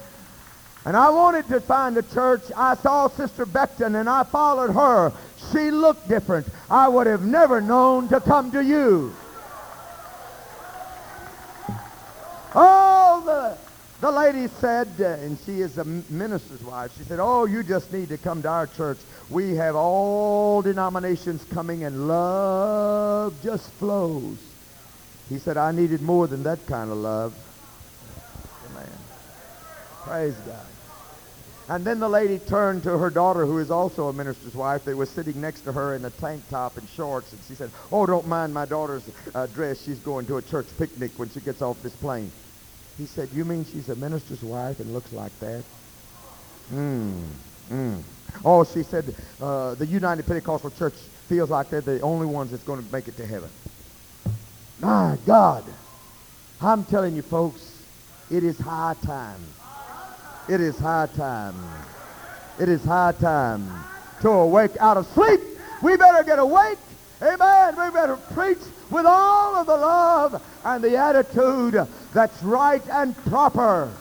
[0.84, 2.42] and I wanted to find a church.
[2.56, 5.12] I saw Sister Becton and I followed her.
[5.52, 6.46] She looked different.
[6.70, 9.14] I would have never known to come to you.
[12.54, 13.58] Oh, the,
[14.00, 18.08] the lady said, and she is a minister's wife, she said, oh, you just need
[18.08, 18.98] to come to our church.
[19.28, 24.38] We have all denominations coming and love just flows.
[25.28, 27.34] He said, I needed more than that kind of love.
[30.10, 30.66] Praise God.
[31.68, 34.84] And then the lady turned to her daughter, who is also a minister's wife.
[34.84, 37.32] They were sitting next to her in a tank top and shorts.
[37.32, 39.80] And she said, oh, don't mind my daughter's uh, dress.
[39.80, 42.32] She's going to a church picnic when she gets off this plane.
[42.98, 45.62] He said, you mean she's a minister's wife and looks like that?
[46.70, 47.22] Hmm.
[47.70, 48.02] Mm.
[48.44, 50.94] Oh, she said, uh, the United Pentecostal Church
[51.28, 53.50] feels like they're the only ones that's going to make it to heaven.
[54.80, 55.62] My God.
[56.60, 57.80] I'm telling you, folks,
[58.28, 59.40] it is high time.
[60.50, 61.54] It is high time.
[62.58, 63.70] It is high time
[64.20, 65.40] to awake out of sleep.
[65.80, 66.78] We better get awake.
[67.22, 67.76] Amen.
[67.76, 68.58] We better preach
[68.90, 73.92] with all of the love and the attitude that's right and proper.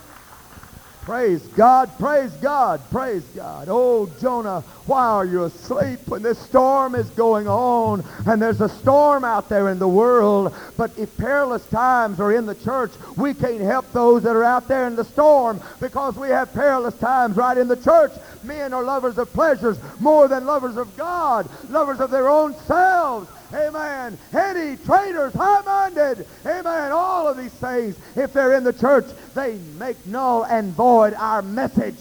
[1.01, 3.67] Praise God, praise God, praise God.
[3.69, 8.69] Oh, Jonah, why are you asleep when this storm is going on and there's a
[8.69, 10.53] storm out there in the world?
[10.77, 14.67] But if perilous times are in the church, we can't help those that are out
[14.67, 18.11] there in the storm because we have perilous times right in the church.
[18.43, 23.29] Men are lovers of pleasures more than lovers of God, lovers of their own selves.
[23.53, 24.17] Amen.
[24.31, 26.27] Heady, traitors, high-minded.
[26.45, 26.91] Amen.
[26.91, 31.41] All of these things, if they're in the church, they make null and void our
[31.41, 31.97] message.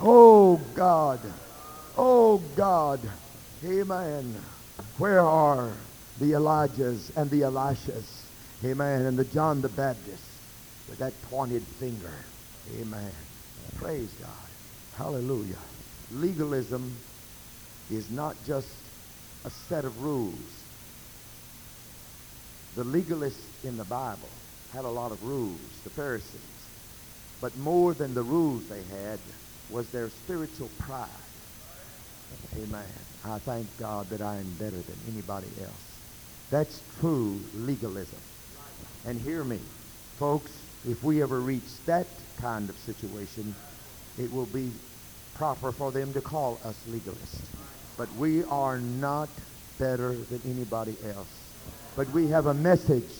[0.00, 1.20] Oh, God.
[1.96, 3.00] Oh, God.
[3.64, 4.34] Amen.
[4.98, 5.72] Where are
[6.20, 8.06] the Elijahs and the Elishas?
[8.64, 9.06] Amen.
[9.06, 10.24] And the John the Baptist
[10.88, 12.12] with that pointed finger.
[12.80, 13.12] Amen.
[13.76, 14.30] Praise God.
[14.96, 15.58] Hallelujah.
[16.12, 16.96] Legalism
[17.90, 18.68] is not just
[19.44, 20.34] a set of rules.
[22.76, 24.28] The legalists in the Bible
[24.72, 26.40] had a lot of rules, the Pharisees.
[27.40, 29.18] But more than the rules they had
[29.70, 31.08] was their spiritual pride.
[32.56, 32.84] Amen.
[33.24, 35.98] I thank God that I am better than anybody else.
[36.50, 38.18] That's true legalism.
[39.06, 39.60] And hear me,
[40.18, 40.50] folks,
[40.86, 42.06] if we ever reach that
[42.38, 43.54] kind of situation,
[44.18, 44.70] it will be
[45.34, 47.40] proper for them to call us legalists.
[47.98, 49.28] But we are not
[49.80, 51.26] better than anybody else.
[51.96, 53.12] But we have a message.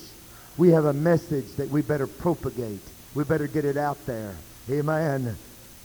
[0.57, 2.81] We have a message that we better propagate.
[3.15, 4.37] We better get it out there.
[4.71, 5.37] Amen.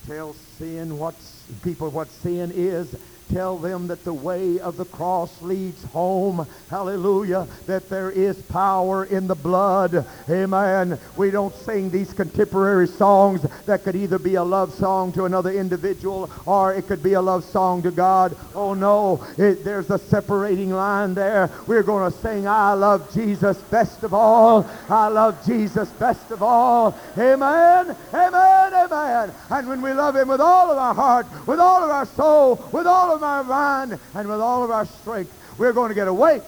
[0.06, 2.96] Tell sin what's people what sin is
[3.34, 6.46] Tell them that the way of the cross leads home.
[6.70, 7.48] Hallelujah.
[7.66, 10.06] That there is power in the blood.
[10.30, 11.00] Amen.
[11.18, 15.52] We don't sing these contemporary songs that could either be a love song to another
[15.52, 18.38] individual or it could be a love song to God.
[18.54, 21.50] Oh no, it, there's a separating line there.
[21.66, 24.70] We're going to sing, I love Jesus best of all.
[24.90, 26.96] I love Jesus best of all.
[27.18, 27.96] Amen.
[28.14, 28.74] Amen.
[28.74, 29.34] Amen.
[29.50, 32.70] And when we love him with all of our heart, with all of our soul,
[32.72, 36.08] with all of our mind and with all of our strength, we're going to get
[36.08, 36.44] awake.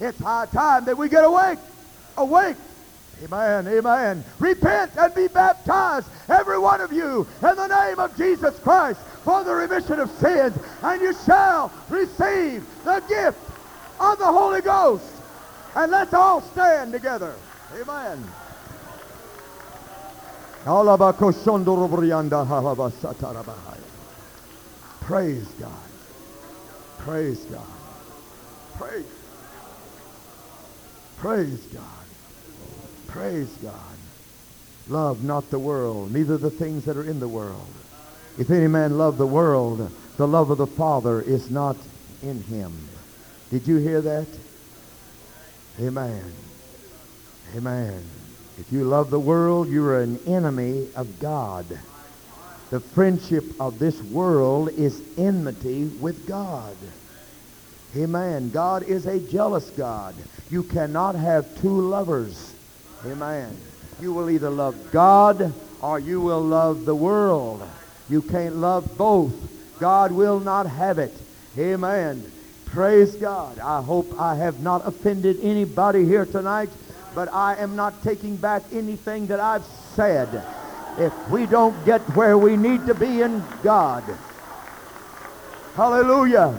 [0.00, 1.58] It's high time that we get awake.
[2.16, 2.56] Awake.
[3.22, 4.24] Amen, amen.
[4.38, 9.44] Repent and be baptized, every one of you, in the name of Jesus Christ for
[9.44, 13.38] the remission of sins, and you shall receive the gift
[14.00, 15.04] of the Holy Ghost.
[15.74, 17.34] And let's all stand together.
[17.74, 18.24] Amen.
[25.00, 25.89] Praise God.
[27.00, 27.66] Praise God.
[28.78, 29.04] Praise.
[31.18, 32.06] Praise God.
[33.06, 33.74] Praise God.
[34.88, 37.72] Love not the world, neither the things that are in the world.
[38.38, 41.76] If any man love the world, the love of the Father is not
[42.22, 42.72] in him.
[43.50, 44.26] Did you hear that?
[45.80, 46.32] Amen.
[47.56, 48.02] Amen.
[48.58, 51.66] If you love the world, you're an enemy of God.
[52.70, 56.76] The friendship of this world is enmity with God.
[57.96, 58.50] Amen.
[58.50, 60.14] God is a jealous God.
[60.50, 62.54] You cannot have two lovers.
[63.04, 63.56] Amen.
[64.00, 65.52] You will either love God
[65.82, 67.68] or you will love the world.
[68.08, 69.34] You can't love both.
[69.80, 71.12] God will not have it.
[71.58, 72.30] Amen.
[72.66, 73.58] Praise God.
[73.58, 76.70] I hope I have not offended anybody here tonight,
[77.16, 79.64] but I am not taking back anything that I've
[79.96, 80.44] said
[80.98, 84.04] if we don't get where we need to be in God.
[85.74, 86.58] Hallelujah.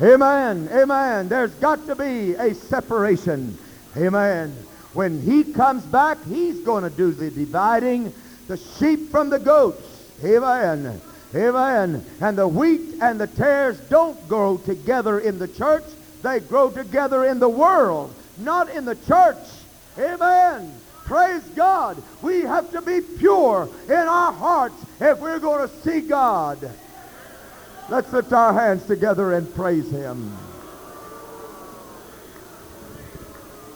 [0.00, 0.68] Amen.
[0.72, 1.28] Amen.
[1.28, 3.56] There's got to be a separation.
[3.96, 4.50] Amen.
[4.92, 8.12] When he comes back, he's going to do the dividing,
[8.46, 9.86] the sheep from the goats.
[10.24, 11.00] Amen.
[11.34, 12.04] Amen.
[12.20, 15.84] And the wheat and the tares don't grow together in the church.
[16.22, 19.36] They grow together in the world, not in the church.
[19.98, 20.80] Amen.
[21.04, 22.02] Praise God.
[22.22, 26.70] We have to be pure in our hearts if we're going to see God.
[27.90, 30.34] Let's lift our hands together and praise him.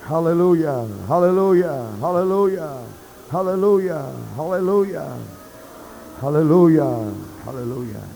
[0.05, 0.89] Hallelujah.
[1.07, 1.95] Hallelujah.
[2.01, 2.87] Hallelujah.
[3.31, 4.15] Hallelujah.
[4.35, 5.19] Hallelujah.
[6.21, 7.15] Hallelujah.
[7.45, 8.09] Hallelujah.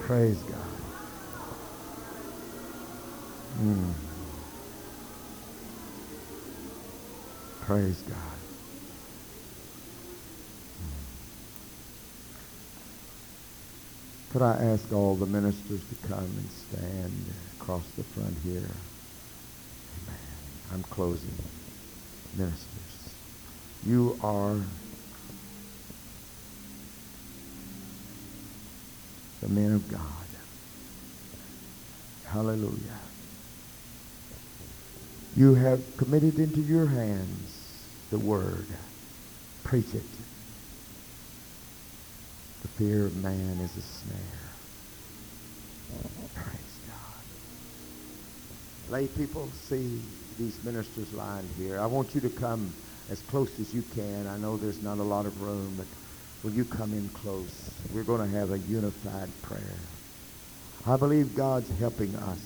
[0.00, 0.58] Praise God.
[3.60, 4.03] Mm.
[7.66, 8.16] Praise God.
[10.78, 11.04] Hmm.
[14.32, 18.58] Could I ask all the ministers to come and stand across the front here?
[19.96, 20.18] Amen.
[20.72, 21.34] I'm closing.
[22.36, 23.14] Ministers,
[23.86, 24.58] you are
[29.40, 30.00] the men of God.
[32.26, 33.00] Hallelujah.
[35.36, 37.53] You have committed into your hands
[38.10, 38.66] the word.
[39.62, 40.02] Preach it.
[42.62, 44.18] The fear of man is a snare.
[46.34, 48.92] Praise God.
[48.92, 50.00] Lay people, see
[50.38, 51.80] these ministers lying here.
[51.80, 52.72] I want you to come
[53.10, 54.26] as close as you can.
[54.26, 55.86] I know there's not a lot of room, but
[56.42, 57.70] will you come in close?
[57.92, 59.78] We're going to have a unified prayer.
[60.86, 62.40] I believe God's helping us.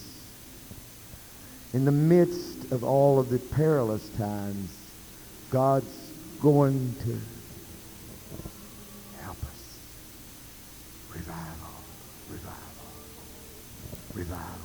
[1.75, 4.78] In the midst of all of the perilous times,
[5.51, 6.13] God's
[6.43, 7.19] going to
[9.23, 9.79] help us.
[11.15, 11.75] Revival,
[12.31, 12.87] revival,
[14.15, 14.58] revival.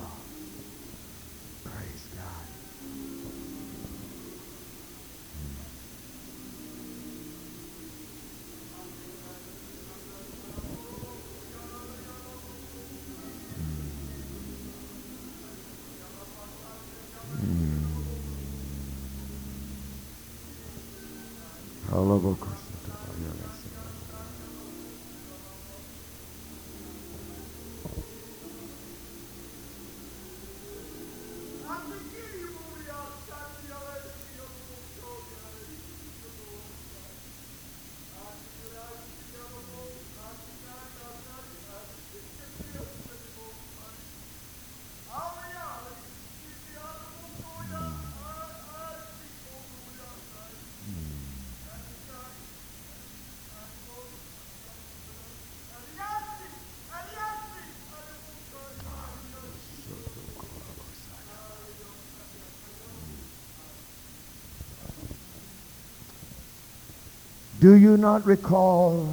[67.63, 69.07] Do you not recall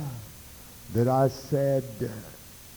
[0.93, 1.85] that I said,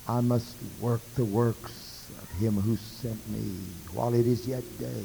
[0.08, 3.42] I must work the works of him who sent me
[3.92, 5.04] while it is yet day?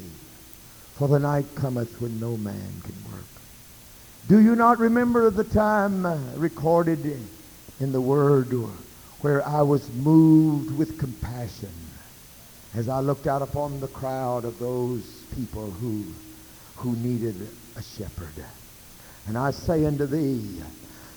[0.93, 3.25] For the night cometh when no man can work.
[4.27, 6.05] Do you not remember the time
[6.39, 7.19] recorded
[7.79, 8.53] in the Word
[9.21, 11.73] where I was moved with compassion
[12.75, 16.03] as I looked out upon the crowd of those people who,
[16.75, 18.45] who needed a shepherd?
[19.29, 20.59] And I say unto thee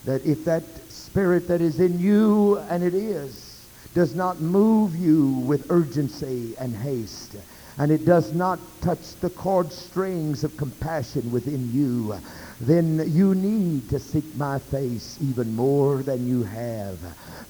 [0.05, 3.65] that if that spirit that is in you, and it is,
[3.95, 7.35] does not move you with urgency and haste,
[7.79, 12.15] and it does not touch the chord strings of compassion within you,
[12.59, 16.97] then you need to seek my face even more than you have.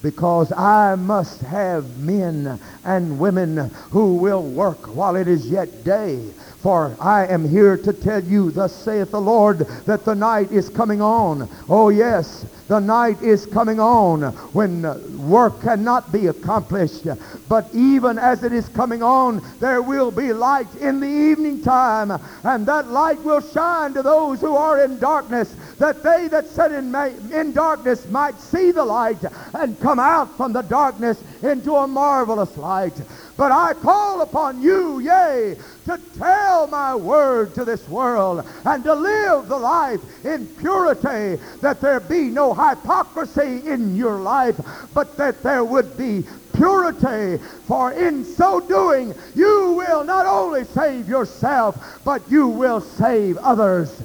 [0.02, 6.20] Because I must have men and women who will work while it is yet day.
[6.60, 10.70] For I am here to tell you, thus saith the Lord, that the night is
[10.70, 11.48] coming on.
[11.68, 14.22] Oh yes, the night is coming on
[14.52, 17.06] when work cannot be accomplished.
[17.48, 22.10] But even as it is coming on, there will be light in the evening time.
[22.42, 26.72] And that light will shine to those who are in darkness, that they that sit
[26.72, 26.94] in,
[27.32, 29.22] in darkness might see the light
[29.54, 33.00] and come out from the darkness into a marvelous light.
[33.36, 35.56] But I call upon you, yea,
[35.86, 41.80] to tell my word to this world and to live the life in purity, that
[41.80, 44.60] there be no hypocrisy in your life,
[44.94, 47.42] but that there would be purity.
[47.66, 54.00] For in so doing, you will not only save yourself, but you will save others.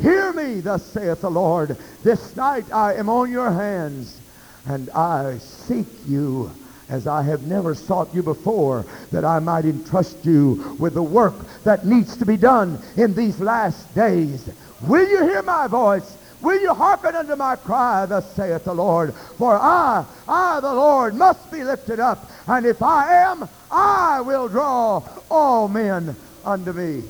[0.00, 1.76] Hear me, thus saith the Lord.
[2.02, 4.20] This night I am on your hands,
[4.66, 6.50] and I seek you
[6.88, 11.34] as I have never sought you before, that I might entrust you with the work
[11.64, 14.48] that needs to be done in these last days.
[14.82, 16.16] Will you hear my voice?
[16.42, 19.14] Will you hearken unto my cry, thus saith the Lord?
[19.38, 24.48] For I, I the Lord, must be lifted up, and if I am, I will
[24.48, 26.14] draw all men
[26.44, 27.02] unto me.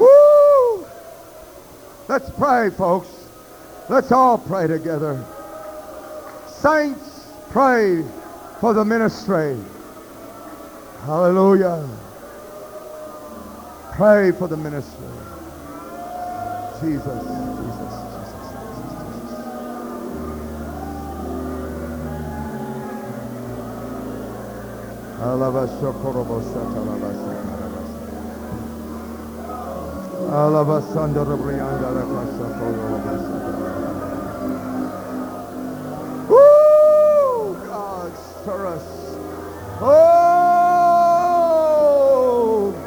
[0.00, 0.86] Woo!
[2.08, 3.08] Let's pray, folks.
[3.88, 5.24] Let's all pray together.
[6.48, 8.04] Saints, pray
[8.60, 9.56] for the ministry.
[11.06, 11.88] Hallelujah.
[13.92, 15.06] Pray for the ministry.
[16.80, 17.43] Jesus, Jesus.
[36.28, 37.54] Woo!
[37.66, 38.86] God, stir us.
[39.80, 40.04] Oh,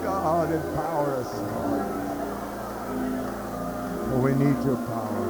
[0.04, 1.32] God, empower us.
[4.14, 5.26] Oh, we need your power.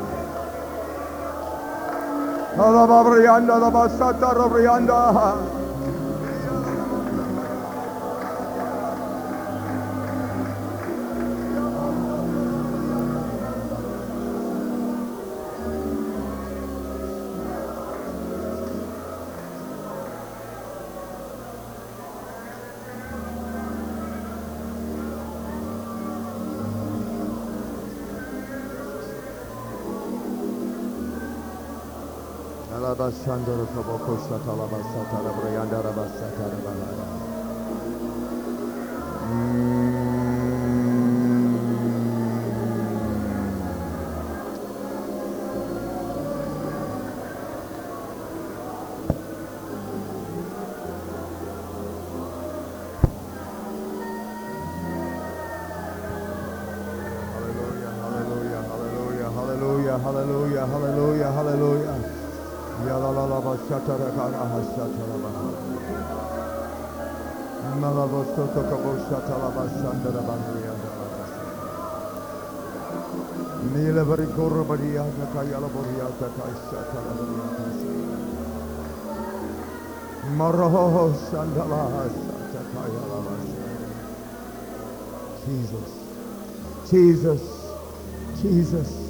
[33.08, 37.08] Alabasandra Kaboko Satalabasata Rabrianda Rabasata Rabalaya.
[59.30, 61.97] Hallelujah, hallelujah, hallelujah, hallelujah, hallelujah,
[85.46, 85.92] Jesus,
[86.90, 87.42] Jesus,
[88.42, 89.07] Jesus.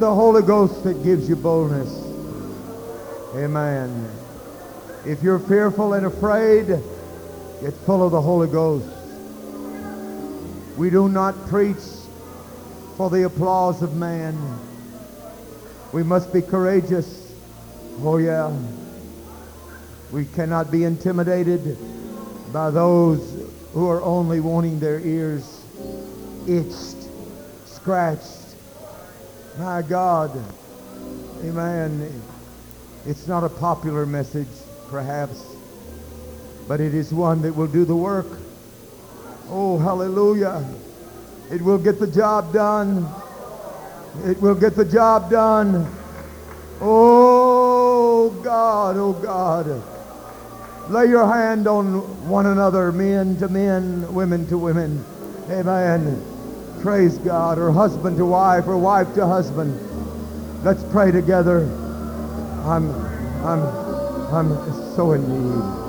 [0.00, 1.94] The Holy Ghost that gives you boldness.
[3.36, 4.10] Amen.
[5.04, 6.68] If you're fearful and afraid,
[7.60, 8.88] get full of the Holy Ghost.
[10.78, 11.76] We do not preach
[12.96, 14.38] for the applause of man.
[15.92, 17.34] We must be courageous.
[18.00, 18.56] Oh, yeah.
[20.10, 21.76] We cannot be intimidated
[22.54, 25.62] by those who are only wanting their ears
[26.48, 27.06] itched,
[27.66, 28.39] scratched.
[29.60, 30.42] My God.
[31.44, 32.22] Amen.
[33.04, 34.48] It's not a popular message,
[34.88, 35.54] perhaps,
[36.66, 38.26] but it is one that will do the work.
[39.50, 40.66] Oh, hallelujah.
[41.50, 43.06] It will get the job done.
[44.24, 45.86] It will get the job done.
[46.80, 49.82] Oh, God, oh, God.
[50.90, 55.04] Lay your hand on one another, men to men, women to women.
[55.50, 56.29] Amen.
[56.82, 57.58] Praise God.
[57.58, 59.78] Or husband to wife, or wife to husband.
[60.64, 61.64] Let's pray together.
[62.64, 62.90] I'm,
[63.44, 63.62] I'm,
[64.34, 65.79] I'm so in need.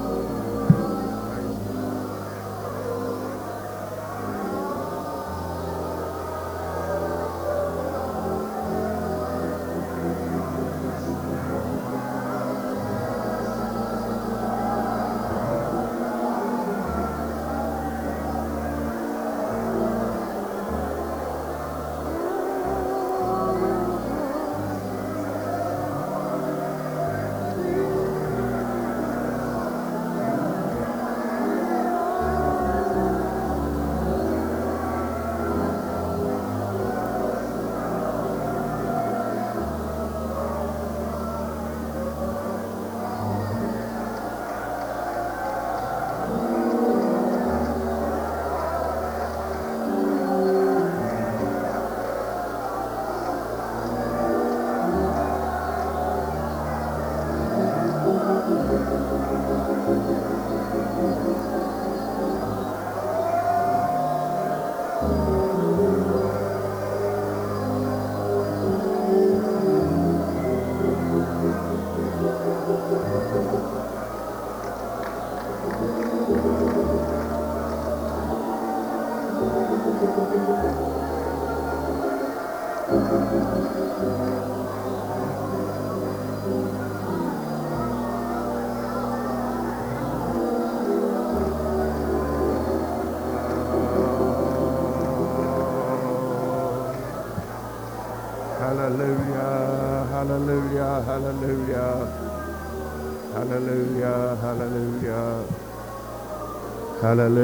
[107.11, 107.40] Hallelujah,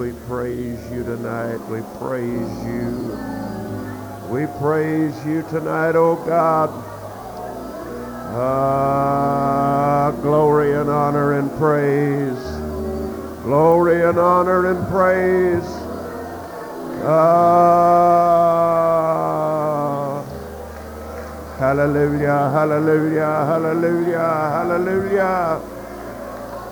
[0.00, 1.58] we praise you tonight.
[1.68, 2.88] We praise you.
[4.30, 6.70] We praise you tonight, oh God.
[8.32, 12.42] Ah, glory and honor and praise.
[13.44, 15.66] Glory and honor and praise.
[17.04, 17.44] Ah,
[21.58, 25.60] hallelujah, hallelujah, hallelujah, hallelujah.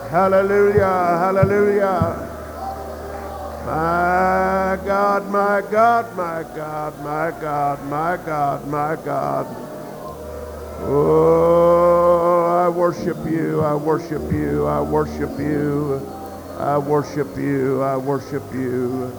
[0.08, 2.27] Hallelujah, hallelujah.
[3.78, 9.46] My God, my God, my God, my God, my God, my God.
[10.80, 16.02] Oh, I worship you, I worship you, I worship you,
[16.58, 19.16] I worship you, I worship you.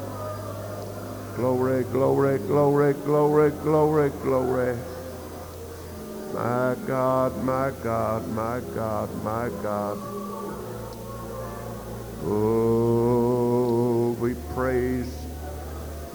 [1.37, 4.77] Glory, glory, glory, glory, glory, glory.
[6.33, 9.97] My God, my God, my God, my God.
[12.25, 12.58] Oh,
[14.29, 15.25] we praise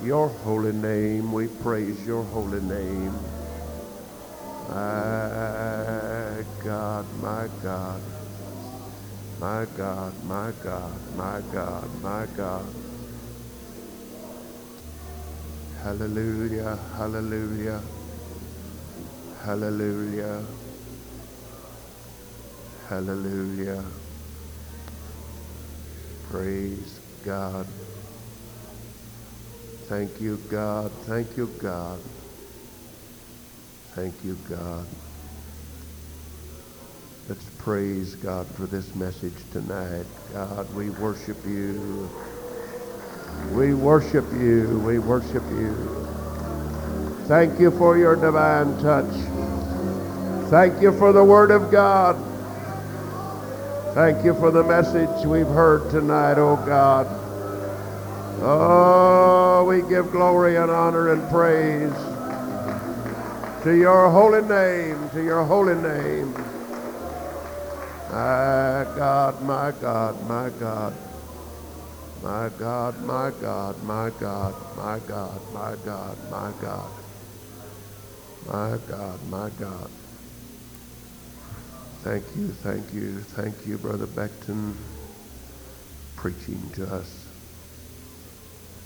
[0.05, 1.32] your holy name.
[1.32, 3.19] We praise your holy name.
[4.69, 8.03] My God, my God,
[9.41, 12.66] my God, my God, my God, my God.
[15.82, 17.82] Hallelujah, hallelujah,
[19.45, 20.47] hallelujah,
[22.89, 23.85] hallelujah.
[26.31, 27.66] Praise God.
[29.89, 30.90] Thank you, God.
[31.02, 32.01] Thank you, God.
[33.94, 34.86] Thank you, God.
[37.28, 40.06] Let's praise God for this message tonight.
[40.32, 42.09] God, we worship you.
[43.52, 44.82] We worship you.
[44.86, 45.74] We worship you.
[47.27, 49.15] Thank you for your divine touch.
[50.51, 52.16] Thank you for the Word of God.
[53.94, 57.24] Thank you for the message we've heard tonight, oh God.
[58.47, 61.95] Oh, we give glory and honor and praise
[63.62, 66.31] to your holy name, to your holy name.
[68.11, 70.95] My God, my God, my God.
[72.23, 76.91] My God, my God, my God, my God, my God, my God.
[78.47, 79.91] My God, my God.
[82.03, 84.75] Thank you, thank you, thank you, Brother Becton,
[86.16, 87.24] preaching to us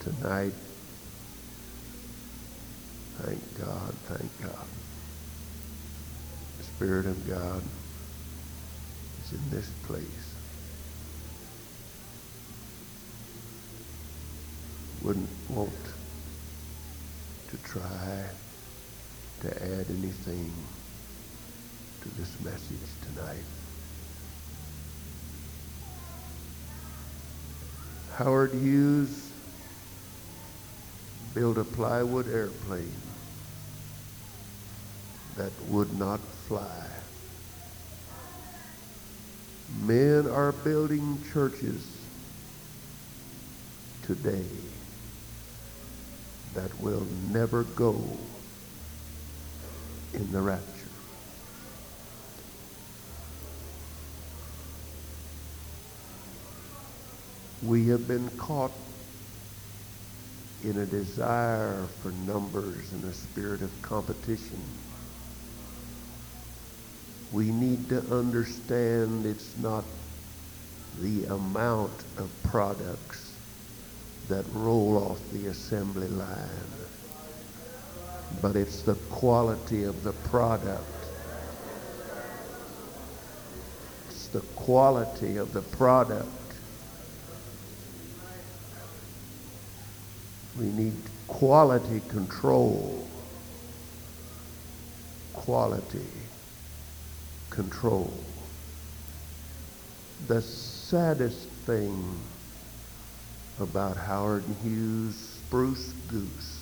[0.09, 0.53] tonight.
[3.19, 4.67] Thank God, thank God.
[6.59, 7.63] The Spirit of God
[9.25, 10.35] is in this place.
[15.03, 15.71] Wouldn't want
[17.51, 18.25] to try
[19.43, 20.53] to add anything
[22.03, 23.45] to this message tonight.
[28.17, 29.28] Howard Hughes
[31.39, 33.01] built a plywood airplane
[35.37, 36.85] that would not fly.
[39.83, 41.87] Men are building churches
[44.03, 44.49] today
[46.55, 48.03] that will never go
[50.15, 50.65] in the rapture.
[57.63, 58.73] We have been caught
[60.65, 64.61] in a desire for numbers and a spirit of competition.
[67.33, 69.85] We need to understand it's not
[71.01, 73.33] the amount of products
[74.29, 76.73] that roll off the assembly line,
[78.43, 80.83] but it's the quality of the product.
[84.09, 86.38] It's the quality of the product.
[90.59, 90.97] We need
[91.29, 93.09] quality control.
[95.33, 96.11] Quality
[97.51, 98.13] control.
[100.27, 102.19] The saddest thing
[103.61, 106.59] about Howard Hughes' Spruce Goose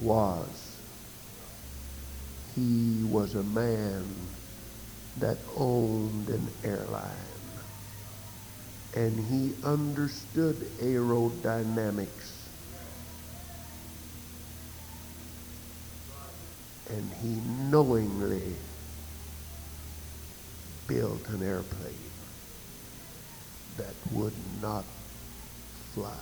[0.00, 0.76] was
[2.54, 4.04] he was a man
[5.18, 7.12] that owned an airline
[8.96, 12.35] and he understood aerodynamics
[16.90, 17.36] and he
[17.70, 18.54] knowingly
[20.86, 21.94] built an airplane
[23.76, 24.32] that would
[24.62, 24.84] not
[25.94, 26.12] fly.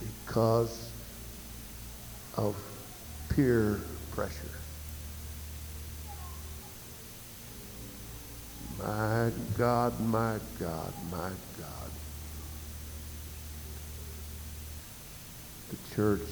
[0.00, 0.90] Because
[2.36, 2.56] of
[3.28, 3.80] peer
[4.12, 4.32] pressure.
[8.78, 11.90] My God, my God, my God.
[15.70, 16.28] The church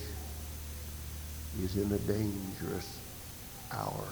[1.63, 2.99] is in a dangerous
[3.73, 4.05] hour.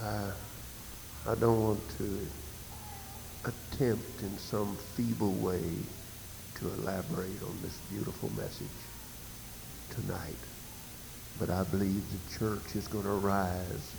[0.00, 0.30] I,
[1.26, 2.18] I don't want to
[3.46, 5.60] attempt in some feeble way
[6.60, 8.68] to elaborate on this beautiful message
[9.90, 10.36] tonight.
[11.40, 13.90] But I believe the church is going to rise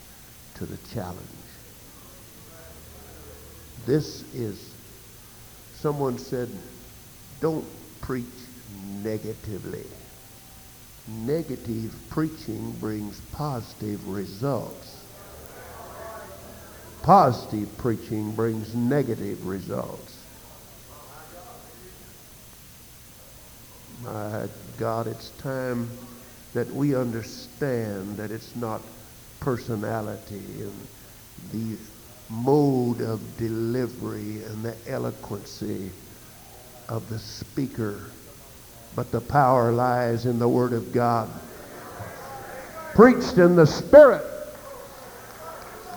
[0.53, 1.20] to the challenge.
[3.86, 4.74] This is,
[5.74, 6.48] someone said,
[7.40, 7.66] don't
[8.02, 8.26] preach
[9.03, 9.86] negatively.
[11.07, 15.03] Negative preaching brings positive results.
[17.03, 20.18] Positive preaching brings negative results.
[24.03, 24.48] My
[24.78, 25.90] God, it's time
[26.53, 28.82] that we understand that it's not
[29.40, 30.88] personality and
[31.52, 31.78] the
[32.30, 35.91] mode of delivery and the eloquency
[36.88, 38.12] of the speaker,
[38.95, 41.30] but the power lies in the Word of God.
[42.94, 44.24] Preached in the Spirit.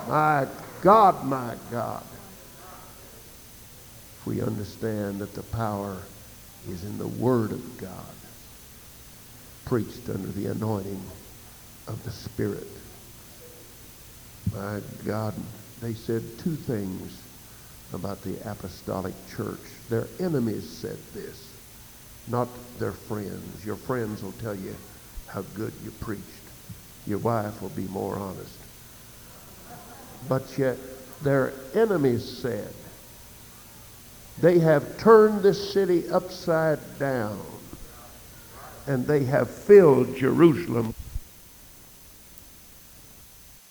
[0.09, 0.47] My
[0.83, 2.03] God, my God.
[4.21, 5.99] If we understand that the power
[6.71, 8.15] is in the Word of God,
[9.65, 11.03] preached under the anointing
[11.87, 12.67] of the Spirit.
[14.53, 15.35] My God,
[15.81, 17.28] they said two things
[17.93, 19.61] about the apostolic church.
[19.89, 21.49] Their enemies said this,
[22.29, 22.49] not
[22.79, 23.65] their friends.
[23.65, 24.75] Your friends will tell you
[25.27, 26.23] how good you preached.
[27.07, 28.59] Your wife will be more honest.
[30.29, 30.77] But yet
[31.23, 32.73] their enemies said,
[34.41, 37.41] they have turned this city upside down
[38.87, 40.95] and they have filled Jerusalem